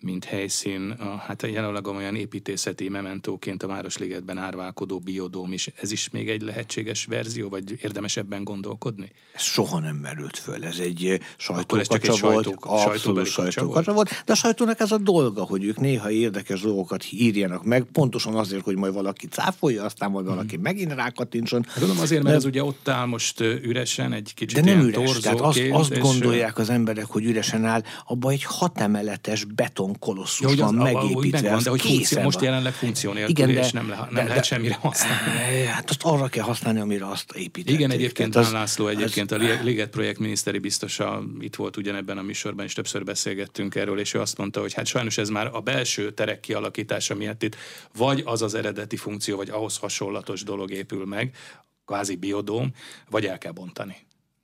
[0.00, 5.70] mint helyszín, a, hát jelenleg olyan építészeti mementóként a Városligetben árválkodó biodóm is.
[5.80, 9.12] Ez is még egy lehetséges verzió, vagy érdemes ebben gondolkodni?
[9.34, 10.64] Ez soha nem merült föl.
[10.64, 14.22] Ez egy sajtókacsa volt, sajtó, abszolút sajtókacsa volt.
[14.24, 18.64] De a sajtónak ez a dolga, hogy ők néha érdekes dolgokat írjanak meg, pontosan azért,
[18.64, 20.62] hogy majd valaki cáfolja, aztán majd valaki hmm.
[20.62, 21.64] megint rákatincson.
[21.68, 24.80] Hát gondolom azért, mert de, ez ugye ott áll most üresen, egy kicsit De nem
[24.86, 29.98] üres, tehát azt, azt gondolják az emberek, hogy üresen áll, abban egy hatemeletes beton beton
[29.98, 31.40] kolosszus ja, van az, megépítve.
[31.40, 34.22] Megvan, de hogy funkció, most jelenleg funkció nélkül, Igen, de, és nem, le, nem de,
[34.22, 35.64] lehet de, semmire használni.
[35.70, 37.78] Hát azt arra kell használni, amire azt építették.
[37.78, 42.22] Igen, egyébként az, László egyébként az, a Liget projekt miniszteri biztosa itt volt ugyanebben a
[42.22, 45.60] műsorban, és többször beszélgettünk erről, és ő azt mondta, hogy hát sajnos ez már a
[45.60, 47.56] belső terek kialakítása miatt itt
[47.96, 51.36] vagy az az eredeti funkció, vagy ahhoz hasonlatos dolog épül meg,
[51.84, 52.72] kvázi biodóm,
[53.10, 53.96] vagy el kell bontani.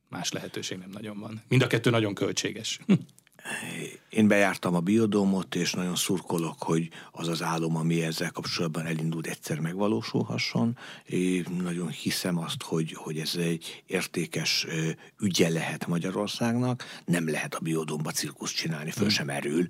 [0.08, 1.42] Más lehetőség nem nagyon van.
[1.48, 2.80] Mind a kettő nagyon költséges.
[4.08, 9.26] Én bejártam a biodómot, és nagyon szurkolok, hogy az az álom, ami ezzel kapcsolatban elindult,
[9.26, 10.78] egyszer megvalósulhasson.
[11.06, 14.66] Én nagyon hiszem azt, hogy, hogy ez egy értékes
[15.20, 16.84] ügye lehet Magyarországnak.
[17.04, 19.66] Nem lehet a biodómba cirkusz csinálni, föl sem erül.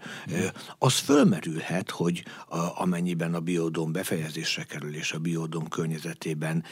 [0.78, 6.64] Az fölmerülhet, hogy a, amennyiben a biodóm befejezésre kerül, és a biodóm környezetében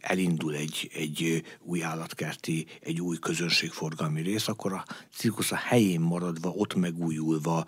[0.00, 6.00] elindul egy, egy új állatkerti, egy új közönségforgalmi rész, akkor a cirkusz a helyén
[6.32, 7.64] maradva, ott meg megújulva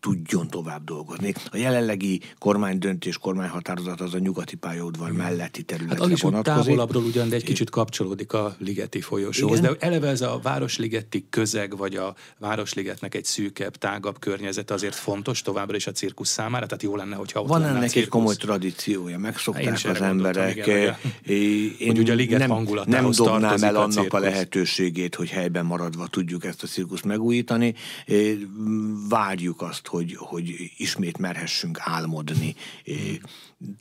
[0.00, 1.34] tudjon tovább dolgozni.
[1.50, 6.64] A jelenlegi kormánydöntés, kormányhatározat az a nyugati pályaudvar melletti területre hát az is vonatkozik.
[6.64, 9.58] távolabbról ugyan, de egy kicsit kapcsolódik a ligeti folyosóhoz.
[9.58, 9.72] Igen?
[9.78, 15.42] De eleve ez a városligeti közeg, vagy a városligetnek egy szűkebb, tágabb környezet azért fontos
[15.42, 19.18] továbbra is a cirkusz számára, tehát jó lenne, hogyha ott Van ennek egy komoly tradíciója,
[19.18, 20.56] megszokták az emberek.
[20.56, 25.64] Igen, én hogy ugye a liget nem, nem dobnám el annak a lehetőségét, hogy helyben
[25.64, 27.71] maradva tudjuk ezt a cirkuszt megújítani.
[28.06, 29.08] Adni.
[29.08, 32.54] Várjuk azt, hogy, hogy ismét merhessünk álmodni.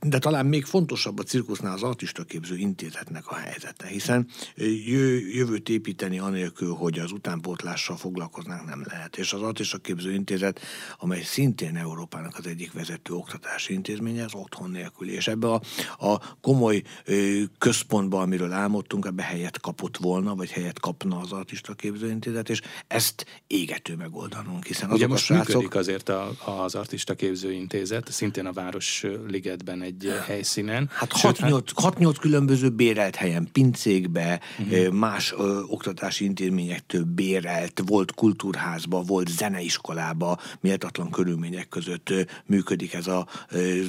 [0.01, 4.27] De talán még fontosabb a cirkusznál az artistaképző intézetnek a helyzete, hiszen
[5.33, 9.17] jövőt építeni anélkül, hogy az utánpótlással foglalkoznánk nem lehet.
[9.17, 10.59] És az artistaképző intézet,
[10.97, 15.09] amely szintén Európának az egyik vezető oktatási intézménye, az otthon nélkül.
[15.09, 15.61] És ebbe a,
[15.97, 16.81] a komoly
[17.57, 23.25] központba, amiről álmodtunk, ebbe helyet kapott volna, vagy helyet kapna az artistaképző intézet, és ezt
[23.47, 25.47] égető megoldanunk, hiszen Ugye most srácok...
[25.47, 26.31] működik azért a,
[26.63, 30.89] az artistaképző intézet, szintén a Városligetben ebben egy helyszínen.
[30.93, 32.19] Hát 6-8 hát...
[32.19, 34.93] különböző bérelt helyen, pincékbe, uh-huh.
[34.93, 43.07] más ö, oktatási intézményektől bérelt, volt kultúrházba, volt zeneiskolába, méltatlan körülmények között ö, működik ez
[43.07, 43.81] a ö,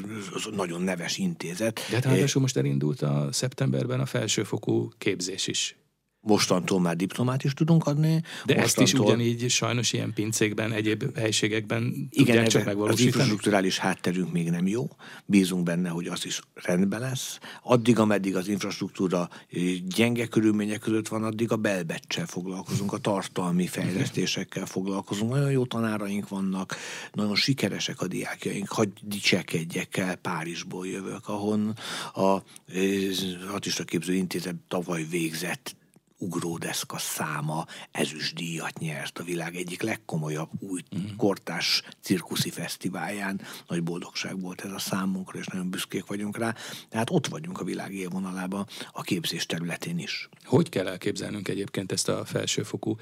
[0.55, 1.81] nagyon neves intézet.
[1.89, 5.77] De hát ráadásul most elindult a szeptemberben a felsőfokú képzés is.
[6.25, 8.23] Mostantól már diplomát is tudunk adni.
[8.45, 8.63] De Mostantól...
[8.65, 13.09] ezt is ugyanígy sajnos ilyen pincékben, egyéb helységekben igen, tudják csak megvalósítani?
[13.09, 14.89] Az infrastruktúrális hátterünk még nem jó.
[15.25, 17.39] Bízunk benne, hogy az is rendben lesz.
[17.63, 19.29] Addig, ameddig az infrastruktúra
[19.95, 25.31] gyenge körülmények között van, addig a belbecsel foglalkozunk, a tartalmi fejlesztésekkel foglalkozunk.
[25.31, 26.77] Nagyon jó tanáraink vannak,
[27.13, 28.69] nagyon sikeresek a diákjaink.
[28.69, 31.75] Hagy dicsekedjek el, Párizsból jövök, ahon
[32.13, 32.43] a, az
[33.53, 35.81] Artista Képző Intézet tavaly végzett
[36.23, 41.17] ugródeszka száma ezüstdíjat nyert a világ egyik legkomolyabb új uh-huh.
[41.17, 43.41] kortás cirkuszi fesztiválján.
[43.69, 46.55] Nagy boldogság volt ez a számunkra, és nagyon büszkék vagyunk rá.
[46.89, 50.29] Tehát ott vagyunk a világ élvonalában a képzés területén is.
[50.45, 52.97] Hogy kell elképzelnünk egyébként ezt a felsőfokú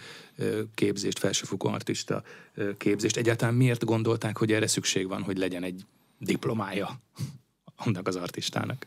[0.75, 2.23] képzést, felsőfokú artista
[2.77, 3.17] képzést?
[3.17, 5.87] Egyáltalán miért gondolták, hogy erre szükség van, hogy legyen egy
[6.19, 7.01] diplomája
[7.77, 8.87] annak az artistának?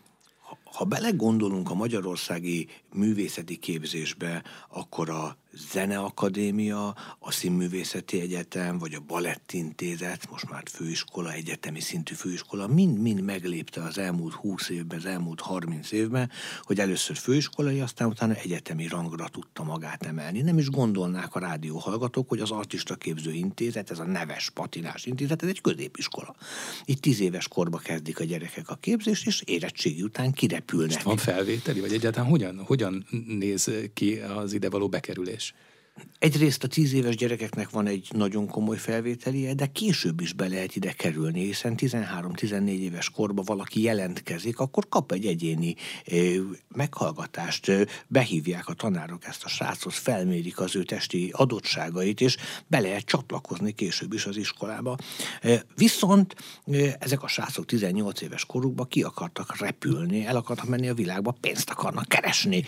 [0.74, 10.30] Ha belegondolunk a magyarországi művészeti képzésbe, akkor a Zeneakadémia, a Színművészeti Egyetem, vagy a Balettintézet,
[10.32, 15.92] most már főiskola, egyetemi szintű főiskola, mind-mind meglépte az elmúlt 20 évben, az elmúlt 30
[15.92, 16.32] évben,
[16.62, 20.42] hogy először főiskolai, aztán utána egyetemi rangra tudta magát emelni.
[20.42, 25.44] Nem is gondolnák a rádióhallgatók, hogy az Artista Képző Intézet, ez a neves patinás intézet,
[25.44, 26.36] ez egy középiskola.
[26.86, 30.94] Itt 10 éves korba kezdik a gyerekek a képzést, és érettségi után kirepülnek.
[30.94, 35.43] Most van felvételi, vagy egyáltalán hogyan, hogyan néz ki az idevaló bekerülés?
[36.20, 40.76] Egyrészt a tíz éves gyerekeknek van egy nagyon komoly felvételie, de később is be lehet
[40.76, 45.76] ide kerülni, hiszen 13-14 éves korban valaki jelentkezik, akkor kap egy egyéni
[46.68, 47.72] meghallgatást,
[48.08, 52.38] behívják a tanárok ezt a srácot, felmérik az ő testi adottságait, és
[52.68, 54.98] be lehet csatlakozni később is az iskolába.
[55.76, 56.36] Viszont
[57.00, 61.70] ezek a srácok 18 éves korukban ki akartak repülni, el akartak menni a világba, pénzt
[61.70, 62.64] akarnak keresni,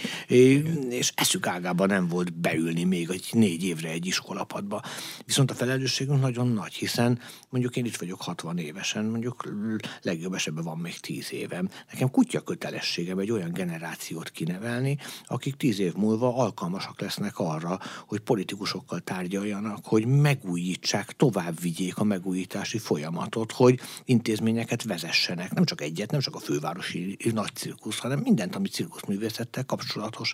[0.90, 4.82] és eszük ágában nem volt beülni még egy négy évre egy iskolapadba.
[5.26, 9.54] Viszont a felelősségünk nagyon nagy, hiszen mondjuk én itt vagyok 60 évesen, mondjuk
[10.02, 11.70] legjobb esetben van még 10 évem.
[11.92, 18.20] Nekem kutya kötelességem egy olyan generációt kinevelni, akik 10 év múlva alkalmasak lesznek arra, hogy
[18.20, 25.54] politikusokkal tárgyaljanak, hogy megújítsák, tovább vigyék a megújítási folyamatot, hogy intézményeket vezessenek.
[25.54, 30.34] Nem csak egyet, nem csak a fővárosi nagy cirkusz, hanem mindent, ami cirkuszművészettel kapcsolatos.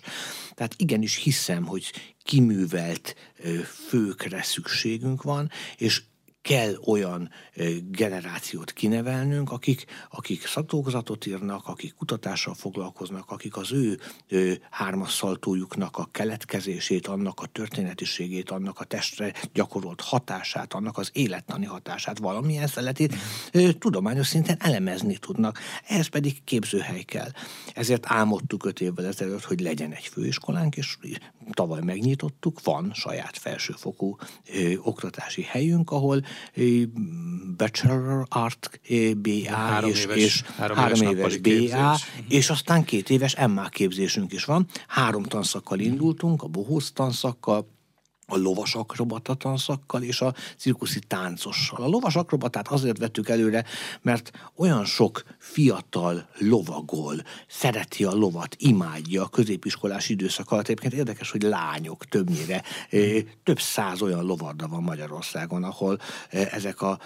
[0.54, 1.92] Tehát igenis hiszem, hogy
[2.24, 3.14] kiművelt
[3.88, 6.02] főkre szükségünk van, és
[6.42, 7.30] kell olyan
[7.90, 16.08] generációt kinevelnünk, akik, akik szakdolgozatot írnak, akik kutatással foglalkoznak, akik az ő, ő hármasszaltójuknak a
[16.10, 23.14] keletkezését, annak a történetiségét, annak a testre gyakorolt hatását, annak az élettani hatását, valamilyen szeletét
[23.78, 25.58] tudományos szinten elemezni tudnak.
[25.86, 27.30] Ehhez pedig képzőhely kell.
[27.74, 30.96] Ezért álmodtuk öt évvel ezelőtt, hogy legyen egy főiskolánk, és
[31.52, 34.16] tavaly megnyitottuk, van saját felsőfokú
[34.54, 36.22] ö, oktatási helyünk, ahol
[37.56, 38.80] Bachelor Art
[39.16, 41.96] BA három és, éves, és három, három éves, éves BA,
[42.28, 44.66] és aztán két éves MA képzésünk is van.
[44.86, 47.66] Három tanszakkal indultunk, a bohóz tanszakkal,
[48.32, 51.82] a lovas akrobata tanszakkal és a cirkuszi táncossal.
[51.82, 53.64] A lovas akrobatát azért vettük előre,
[54.02, 57.14] mert olyan sok fiatal lovagol,
[57.48, 60.64] szereti a lovat, imádja a középiskolás időszak alatt.
[60.64, 62.62] Egyébként érdekes, hogy lányok többnyire,
[63.44, 65.98] több száz olyan lovarda van Magyarországon, ahol
[66.30, 66.98] ezek a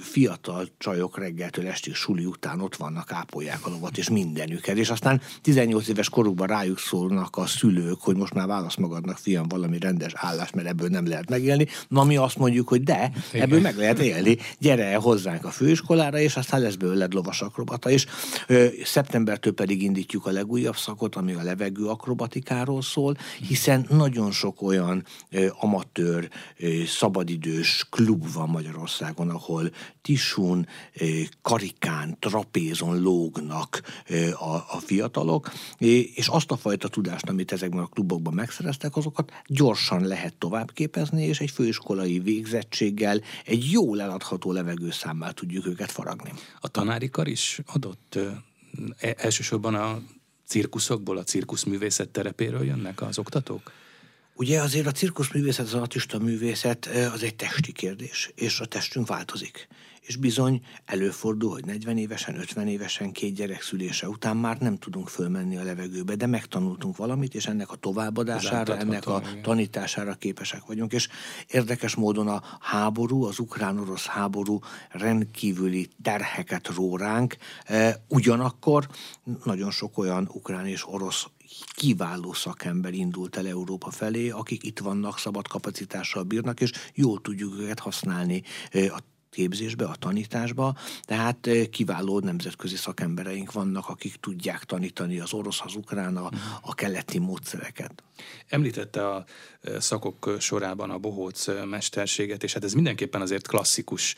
[0.00, 4.76] fiatal csajok reggeltől estig suli után ott vannak, ápolják a lovat, és mindenüket.
[4.76, 9.48] És aztán 18 éves korukban rájuk szólnak a szülők, hogy most már válasz magadnak, fiam,
[9.48, 11.66] valami rendes állás, mert ebből nem lehet megélni.
[11.88, 13.42] Na mi azt mondjuk, hogy de, Igen.
[13.42, 14.36] ebből meg lehet élni.
[14.58, 18.06] Gyere el hozzánk a főiskolára, és aztán lesz belőled lovasakrobata akrobata, és
[18.46, 23.16] ö, szeptembertől pedig indítjuk a legújabb szakot, ami a levegő akrobatikáról szól,
[23.48, 29.70] hiszen nagyon sok olyan ö, amatőr, ö, szabadidős klub van Magyarországon, ahol
[30.02, 31.06] tisún, ö,
[31.42, 35.52] karikán, trapézon lógnak ö, a, a fiatalok,
[36.14, 41.40] és azt a fajta tudást, amit ezekben a klubokban megszereztek, azokat gyorsan lehet továbbképezni, és
[41.40, 46.32] egy főiskolai végzettséggel egy jól eladható levegőszámmal tudjuk őket faragni.
[46.60, 48.18] A tanári kar is adott
[48.98, 50.02] e, elsősorban a
[50.46, 53.72] cirkuszokból, a cirkuszművészet terepéről jönnek az oktatók?
[54.34, 59.68] Ugye azért a cirkuszművészet, az artista művészet az egy testi kérdés, és a testünk változik
[60.02, 65.08] és bizony előfordul, hogy 40 évesen, 50 évesen, két gyerek szülése után már nem tudunk
[65.08, 69.42] fölmenni a levegőbe, de megtanultunk valamit, és ennek a továbbadására, ennek a igen.
[69.42, 70.92] tanítására képesek vagyunk.
[70.92, 71.08] És
[71.50, 74.58] érdekes módon a háború, az ukrán-orosz háború
[74.90, 78.88] rendkívüli terheket ró ránk, e, ugyanakkor
[79.44, 81.26] nagyon sok olyan ukrán és orosz
[81.74, 87.60] kiváló szakember indult el Európa felé, akik itt vannak, szabad kapacitással bírnak, és jól tudjuk
[87.60, 88.42] őket használni
[88.72, 88.98] a
[89.32, 95.74] képzésbe, a tanításba, tehát eh, kiváló nemzetközi szakembereink vannak, akik tudják tanítani az orosz, az
[95.74, 96.30] ukrán, a,
[96.60, 98.02] a keleti módszereket.
[98.48, 99.24] Említette a
[99.78, 104.16] szakok sorában a bohóc mesterséget, és hát ez mindenképpen azért klasszikus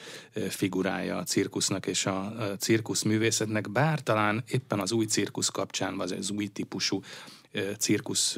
[0.48, 6.12] figurája a cirkusznak és a cirkusz művészetnek, bár talán éppen az új cirkusz kapcsán, vagy
[6.12, 7.02] az új típusú
[7.78, 8.36] cirkusz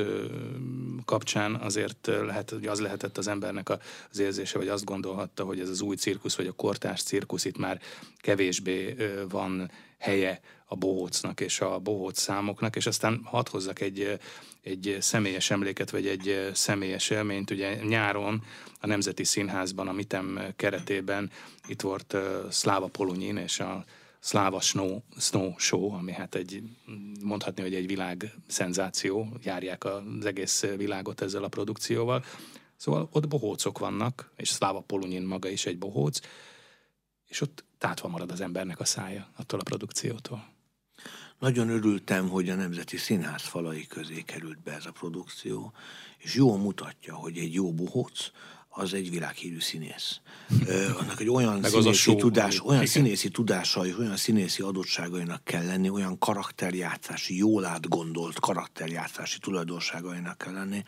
[1.05, 3.69] kapcsán azért lehet, hogy az lehetett az embernek
[4.11, 7.59] az érzése, vagy azt gondolhatta, hogy ez az új cirkusz, vagy a kortárs cirkusz itt
[7.59, 7.81] már
[8.17, 8.97] kevésbé
[9.29, 14.19] van helye a bohócnak és a bohóc számoknak, és aztán hadd hozzak egy,
[14.63, 17.51] egy személyes emléket, vagy egy személyes élményt.
[17.51, 18.43] Ugye nyáron
[18.81, 21.31] a Nemzeti Színházban, a MITEM keretében
[21.67, 22.17] itt volt
[22.51, 23.85] Szláva Polunyin és a
[24.21, 26.63] Szláva Snow, Snow Show, ami hát egy,
[27.23, 32.25] mondhatni, hogy egy világ szenzáció, járják az egész világot ezzel a produkcióval.
[32.77, 36.21] Szóval ott bohócok vannak, és Szláva Polunyin maga is egy bohóc,
[37.27, 40.55] és ott tátva marad az embernek a szája attól a produkciótól.
[41.39, 45.73] Nagyon örültem, hogy a Nemzeti Színház falai közé került be ez a produkció,
[46.19, 48.31] és jól mutatja, hogy egy jó bohóc
[48.79, 50.21] az egy világhírű színész.
[51.01, 52.87] annak egy olyan Meg színészi, show, tudás, olyan igen.
[52.87, 60.53] színészi tudása és olyan színészi adottságainak kell lenni, olyan karakterjátszási, jól átgondolt karakterjátszási tulajdonságainak kell
[60.53, 60.85] lenni.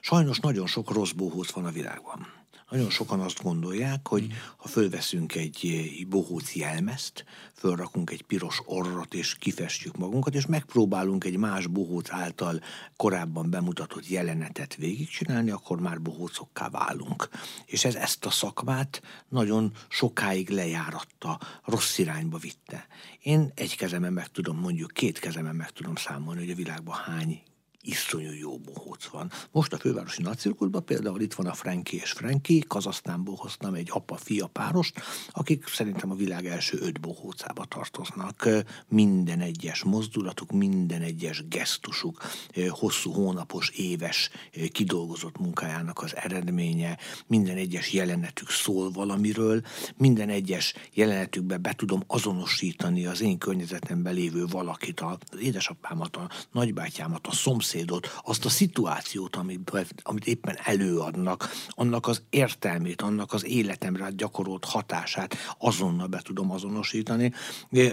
[0.00, 2.26] Sajnos nagyon sok rossz bohóc van a világban.
[2.70, 9.34] Nagyon sokan azt gondolják, hogy ha fölveszünk egy bohóc jelmezt, fölrakunk egy piros orrot és
[9.34, 12.60] kifestjük magunkat, és megpróbálunk egy más bohóc által
[12.96, 17.28] korábban bemutatott jelenetet végigcsinálni, akkor már bohócokká válunk.
[17.66, 22.86] És ez ezt a szakmát nagyon sokáig lejáratta, rossz irányba vitte.
[23.22, 27.42] Én egy kezemen meg tudom, mondjuk két kezemen meg tudom számolni, hogy a világban hány
[27.86, 29.30] iszonyú jó bohóc van.
[29.50, 34.46] Most a fővárosi nagycirkuszban például itt van a Franki és Franki, Kazasztánból hoztam egy apa-fia
[34.46, 38.48] párost, akik szerintem a világ első öt bohócába tartoznak.
[38.88, 42.22] Minden egyes mozdulatuk, minden egyes gesztusuk,
[42.68, 44.30] hosszú hónapos, éves
[44.72, 49.62] kidolgozott munkájának az eredménye, minden egyes jelenetük szól valamiről,
[49.96, 57.26] minden egyes jelenetükbe be tudom azonosítani az én környezetemben lévő valakit, az édesapámat, a nagybátyámat,
[57.26, 59.72] a szomszéd szomszédot, azt a szituációt, amit,
[60.02, 67.32] amit éppen előadnak, annak az értelmét, annak az életemre gyakorolt hatását azonnal be tudom azonosítani.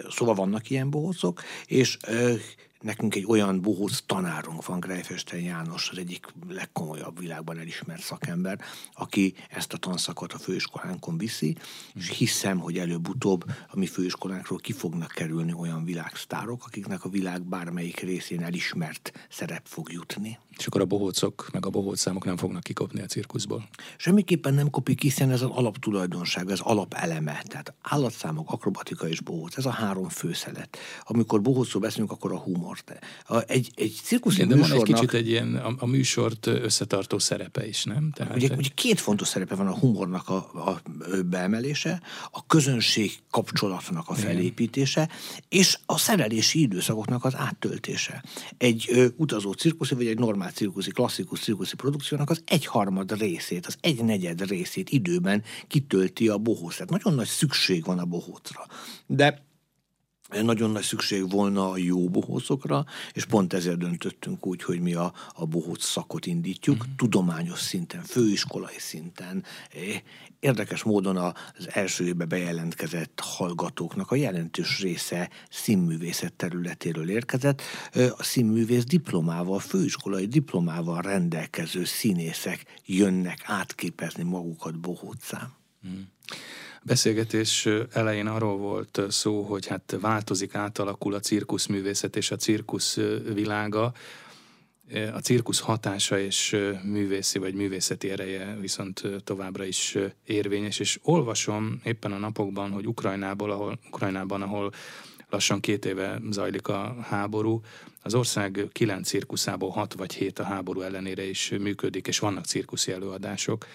[0.10, 1.98] Szóval vannak ilyen bohócok, és
[2.84, 8.60] Nekünk egy olyan bohóc tanárunk van, Greifesten János, az egyik legkomolyabb világban elismert szakember,
[8.94, 11.56] aki ezt a tanszakot a főiskolánkon viszi,
[11.96, 17.42] és hiszem, hogy előbb-utóbb a mi főiskolánkról ki fognak kerülni olyan világsztárok, akiknek a világ
[17.42, 20.40] bármelyik részén elismert szerep fog jutni.
[20.58, 23.68] És akkor a bohócok, meg a bohócszámok nem fognak kikopni a cirkuszból?
[23.98, 27.44] Semmiképpen nem kopik, hiszen ez az alaptulajdonság, ez alapeleme.
[27.48, 30.78] Tehát állatszámok, akrobatika és bohóc, ez a három főszelet.
[31.04, 32.73] Amikor bohócról beszélünk, akkor a humor.
[33.28, 34.78] A, egy, egy cirkuszi Igen, de műsornak...
[34.78, 38.12] van egy kicsit egy ilyen a, a műsort összetartó szerepe is, nem?
[38.14, 38.36] Tehát...
[38.36, 40.82] Ugye, ugye két fontos szerepe van a humornak a, a
[41.26, 42.02] beemelése,
[42.32, 45.44] a közönség kapcsolatnak a felépítése, Igen.
[45.50, 48.24] és a szerelési időszakoknak az áttöltése.
[48.58, 53.78] Egy ö, utazó cirkuszi, vagy egy normál cirkuszi, klasszikus cirkuszi produkciónak az egyharmad részét, az
[53.82, 56.74] egynegyed részét időben kitölti a bohóc.
[56.74, 58.66] Tehát nagyon nagy szükség van a bohócra.
[59.06, 59.52] De
[60.30, 65.14] nagyon nagy szükség volna a jó bohócokra, és pont ezért döntöttünk úgy, hogy mi a,
[65.34, 66.96] a bohóc szakot indítjuk, uh-huh.
[66.96, 69.44] tudományos szinten, főiskolai szinten.
[70.40, 71.34] Érdekes módon az
[71.70, 77.62] első évben bejelentkezett hallgatóknak a jelentős része színművészet területéről érkezett.
[78.18, 85.54] A színművész diplomával, főiskolai diplomával rendelkező színészek jönnek átképezni magukat bohócán.
[85.84, 86.02] Uh-huh
[86.84, 93.00] beszélgetés elején arról volt szó, hogy hát változik, átalakul a cirkuszművészet és a cirkusz
[93.34, 93.94] világa,
[95.14, 102.12] a cirkusz hatása és művészi vagy művészeti ereje viszont továbbra is érvényes, és olvasom éppen
[102.12, 104.72] a napokban, hogy Ukrajnából, ahol, Ukrajnában, ahol
[105.30, 107.62] lassan két éve zajlik a háború,
[108.02, 112.92] az ország kilenc cirkuszából hat vagy hét a háború ellenére is működik, és vannak cirkuszi
[112.92, 113.66] előadások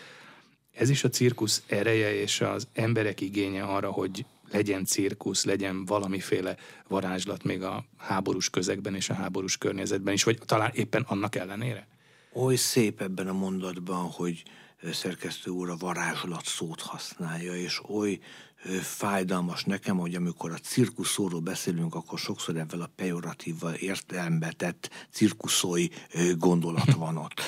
[0.79, 6.57] ez is a cirkusz ereje és az emberek igénye arra, hogy legyen cirkusz, legyen valamiféle
[6.89, 11.87] varázslat még a háborús közegben és a háborús környezetben is, vagy talán éppen annak ellenére?
[12.33, 14.43] Oly szép ebben a mondatban, hogy
[14.93, 18.19] szerkesztő úr a varázslat szót használja, és oly
[18.83, 25.87] fájdalmas nekem, hogy amikor a cirkuszóról beszélünk, akkor sokszor ebben a pejoratívval értelembe tett cirkuszói
[26.37, 27.41] gondolat van ott.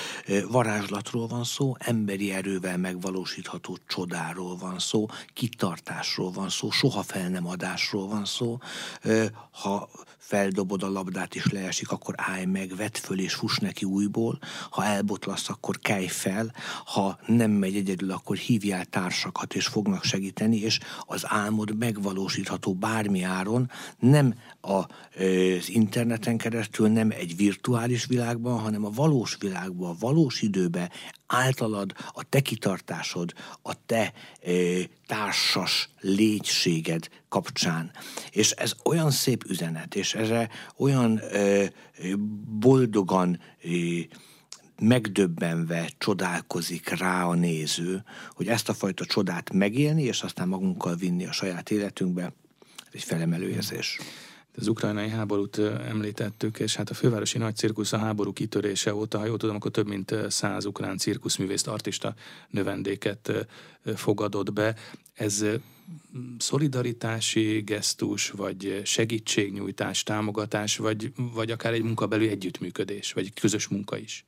[0.49, 7.47] Varázslatról van szó, emberi erővel megvalósítható csodáról van szó, kitartásról van szó, soha fel nem
[7.47, 8.59] adásról van szó.
[9.51, 9.91] Ha
[10.21, 14.39] feldobod a labdát és leesik, akkor állj meg, vedd föl és fuss neki újból.
[14.71, 16.55] Ha elbotlasz, akkor kelj fel.
[16.85, 23.23] Ha nem megy egyedül, akkor hívjál társakat, és fognak segíteni, és az álmod megvalósítható bármi
[23.23, 29.97] áron, nem a, az interneten keresztül, nem egy virtuális világban, hanem a valós világban, a
[29.99, 30.91] valós időben
[31.27, 34.13] általad a te kitartásod, a te
[35.11, 37.91] társas légységed kapcsán.
[38.31, 41.71] És ez olyan szép üzenet, és erre olyan e,
[42.59, 43.69] boldogan e,
[44.81, 48.05] megdöbbenve csodálkozik rá a néző,
[48.35, 52.23] hogy ezt a fajta csodát megélni, és aztán magunkkal vinni a saját életünkbe,
[52.79, 53.99] ez egy felemelő érzés.
[54.57, 59.27] Az ukrajnai háborút említettük, és hát a fővárosi nagy cirkusz a háború kitörése óta, ha
[59.27, 62.15] jól tudom, akkor több mint száz ukrán cirkuszművészt, artista
[62.51, 63.49] növendéket
[63.95, 64.77] fogadott be.
[65.15, 65.45] Ez
[66.39, 73.97] szolidaritási gesztus, vagy segítségnyújtás, támogatás, vagy, vagy akár egy munkabeli együttműködés, vagy egy közös munka
[73.97, 74.25] is?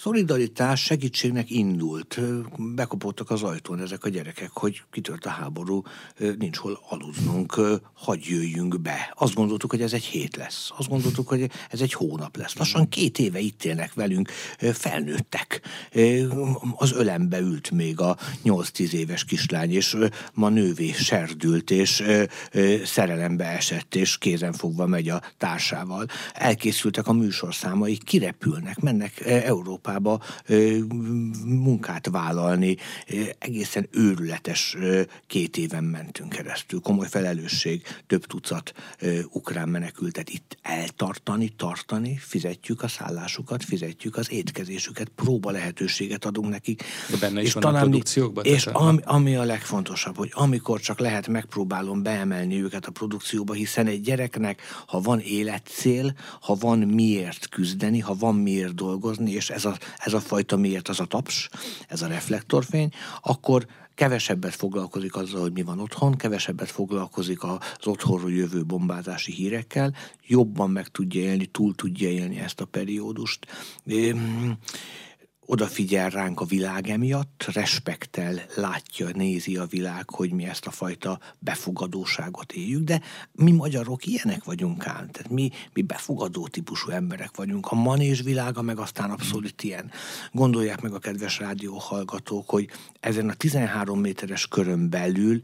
[0.00, 2.20] Szolidaritás segítségnek indult.
[2.56, 5.82] Bekopottak az ajtón ezek a gyerekek, hogy kitört a háború,
[6.38, 7.60] nincs hol aluznunk,
[7.94, 9.14] hagyj jöjjünk be.
[9.16, 10.70] Azt gondoltuk, hogy ez egy hét lesz.
[10.76, 12.56] Azt gondoltuk, hogy ez egy hónap lesz.
[12.56, 14.30] Lassan két éve itt élnek velünk,
[14.72, 15.60] felnőttek.
[16.76, 19.96] Az ölembe ült még a 8-10 éves kislány, és
[20.34, 22.02] ma nővé serdült, és
[22.84, 26.06] szerelembe esett, és kézenfogva megy a társával.
[26.32, 30.20] Elkészültek a műsorszámai, kirepülnek, mennek Európa Európába
[31.44, 32.76] munkát vállalni.
[33.38, 34.76] Egészen őrületes
[35.26, 36.80] két éven mentünk keresztül.
[36.80, 38.72] Komoly felelősség, több tucat
[39.30, 46.82] ukrán menekültet itt eltartani, tartani, fizetjük a szállásukat, fizetjük az étkezésüket, próba lehetőséget adunk nekik.
[47.10, 48.44] De benne is és van talán, a produkciókban?
[48.44, 53.86] És ami, ami a legfontosabb, hogy amikor csak lehet, megpróbálom beemelni őket a produkcióba, hiszen
[53.86, 59.64] egy gyereknek, ha van életcél, ha van miért küzdeni, ha van miért dolgozni, és ez
[59.64, 61.48] a ez a fajta miért az a taps,
[61.88, 62.88] ez a reflektorfény,
[63.22, 69.94] akkor kevesebbet foglalkozik azzal, hogy mi van otthon, kevesebbet foglalkozik az otthonról jövő bombázási hírekkel,
[70.26, 73.46] jobban meg tudja élni, túl tudja élni ezt a periódust
[75.50, 81.18] odafigyel ránk a világ emiatt, respektel, látja, nézi a világ, hogy mi ezt a fajta
[81.38, 83.00] befogadóságot éljük, de
[83.32, 87.66] mi magyarok ilyenek vagyunk ám, tehát mi, mi befogadó típusú emberek vagyunk.
[87.66, 89.90] A manés világa meg aztán abszolút ilyen.
[90.32, 92.68] Gondolják meg a kedves rádióhallgatók, hogy
[93.00, 95.40] ezen a 13 méteres körön belül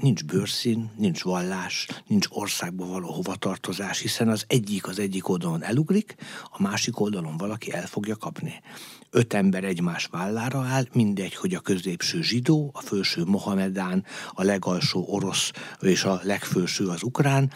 [0.00, 6.14] nincs bőrszín, nincs vallás, nincs országba való hovatartozás, hiszen az egyik az egyik oldalon elugrik,
[6.50, 8.62] a másik oldalon valaki el fogja kapni
[9.10, 15.04] öt ember egymás vállára áll, mindegy, hogy a középső zsidó, a felső Mohamedán, a legalsó
[15.08, 15.50] orosz
[15.80, 17.52] és a legfőső az ukrán,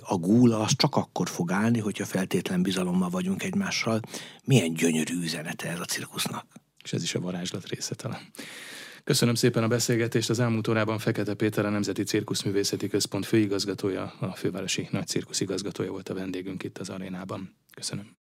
[0.00, 4.00] a gúla az csak akkor fog állni, hogyha feltétlen bizalommal vagyunk egymással.
[4.44, 6.46] Milyen gyönyörű üzenete ez a cirkusznak.
[6.84, 8.20] És ez is a varázslat része talán.
[9.04, 10.30] Köszönöm szépen a beszélgetést.
[10.30, 15.90] Az elmúlt órában Fekete Péter, a Nemzeti Cirkuszművészeti Központ főigazgatója, a fővárosi nagy cirkusz igazgatója
[15.90, 17.56] volt a vendégünk itt az arénában.
[17.74, 18.19] Köszönöm.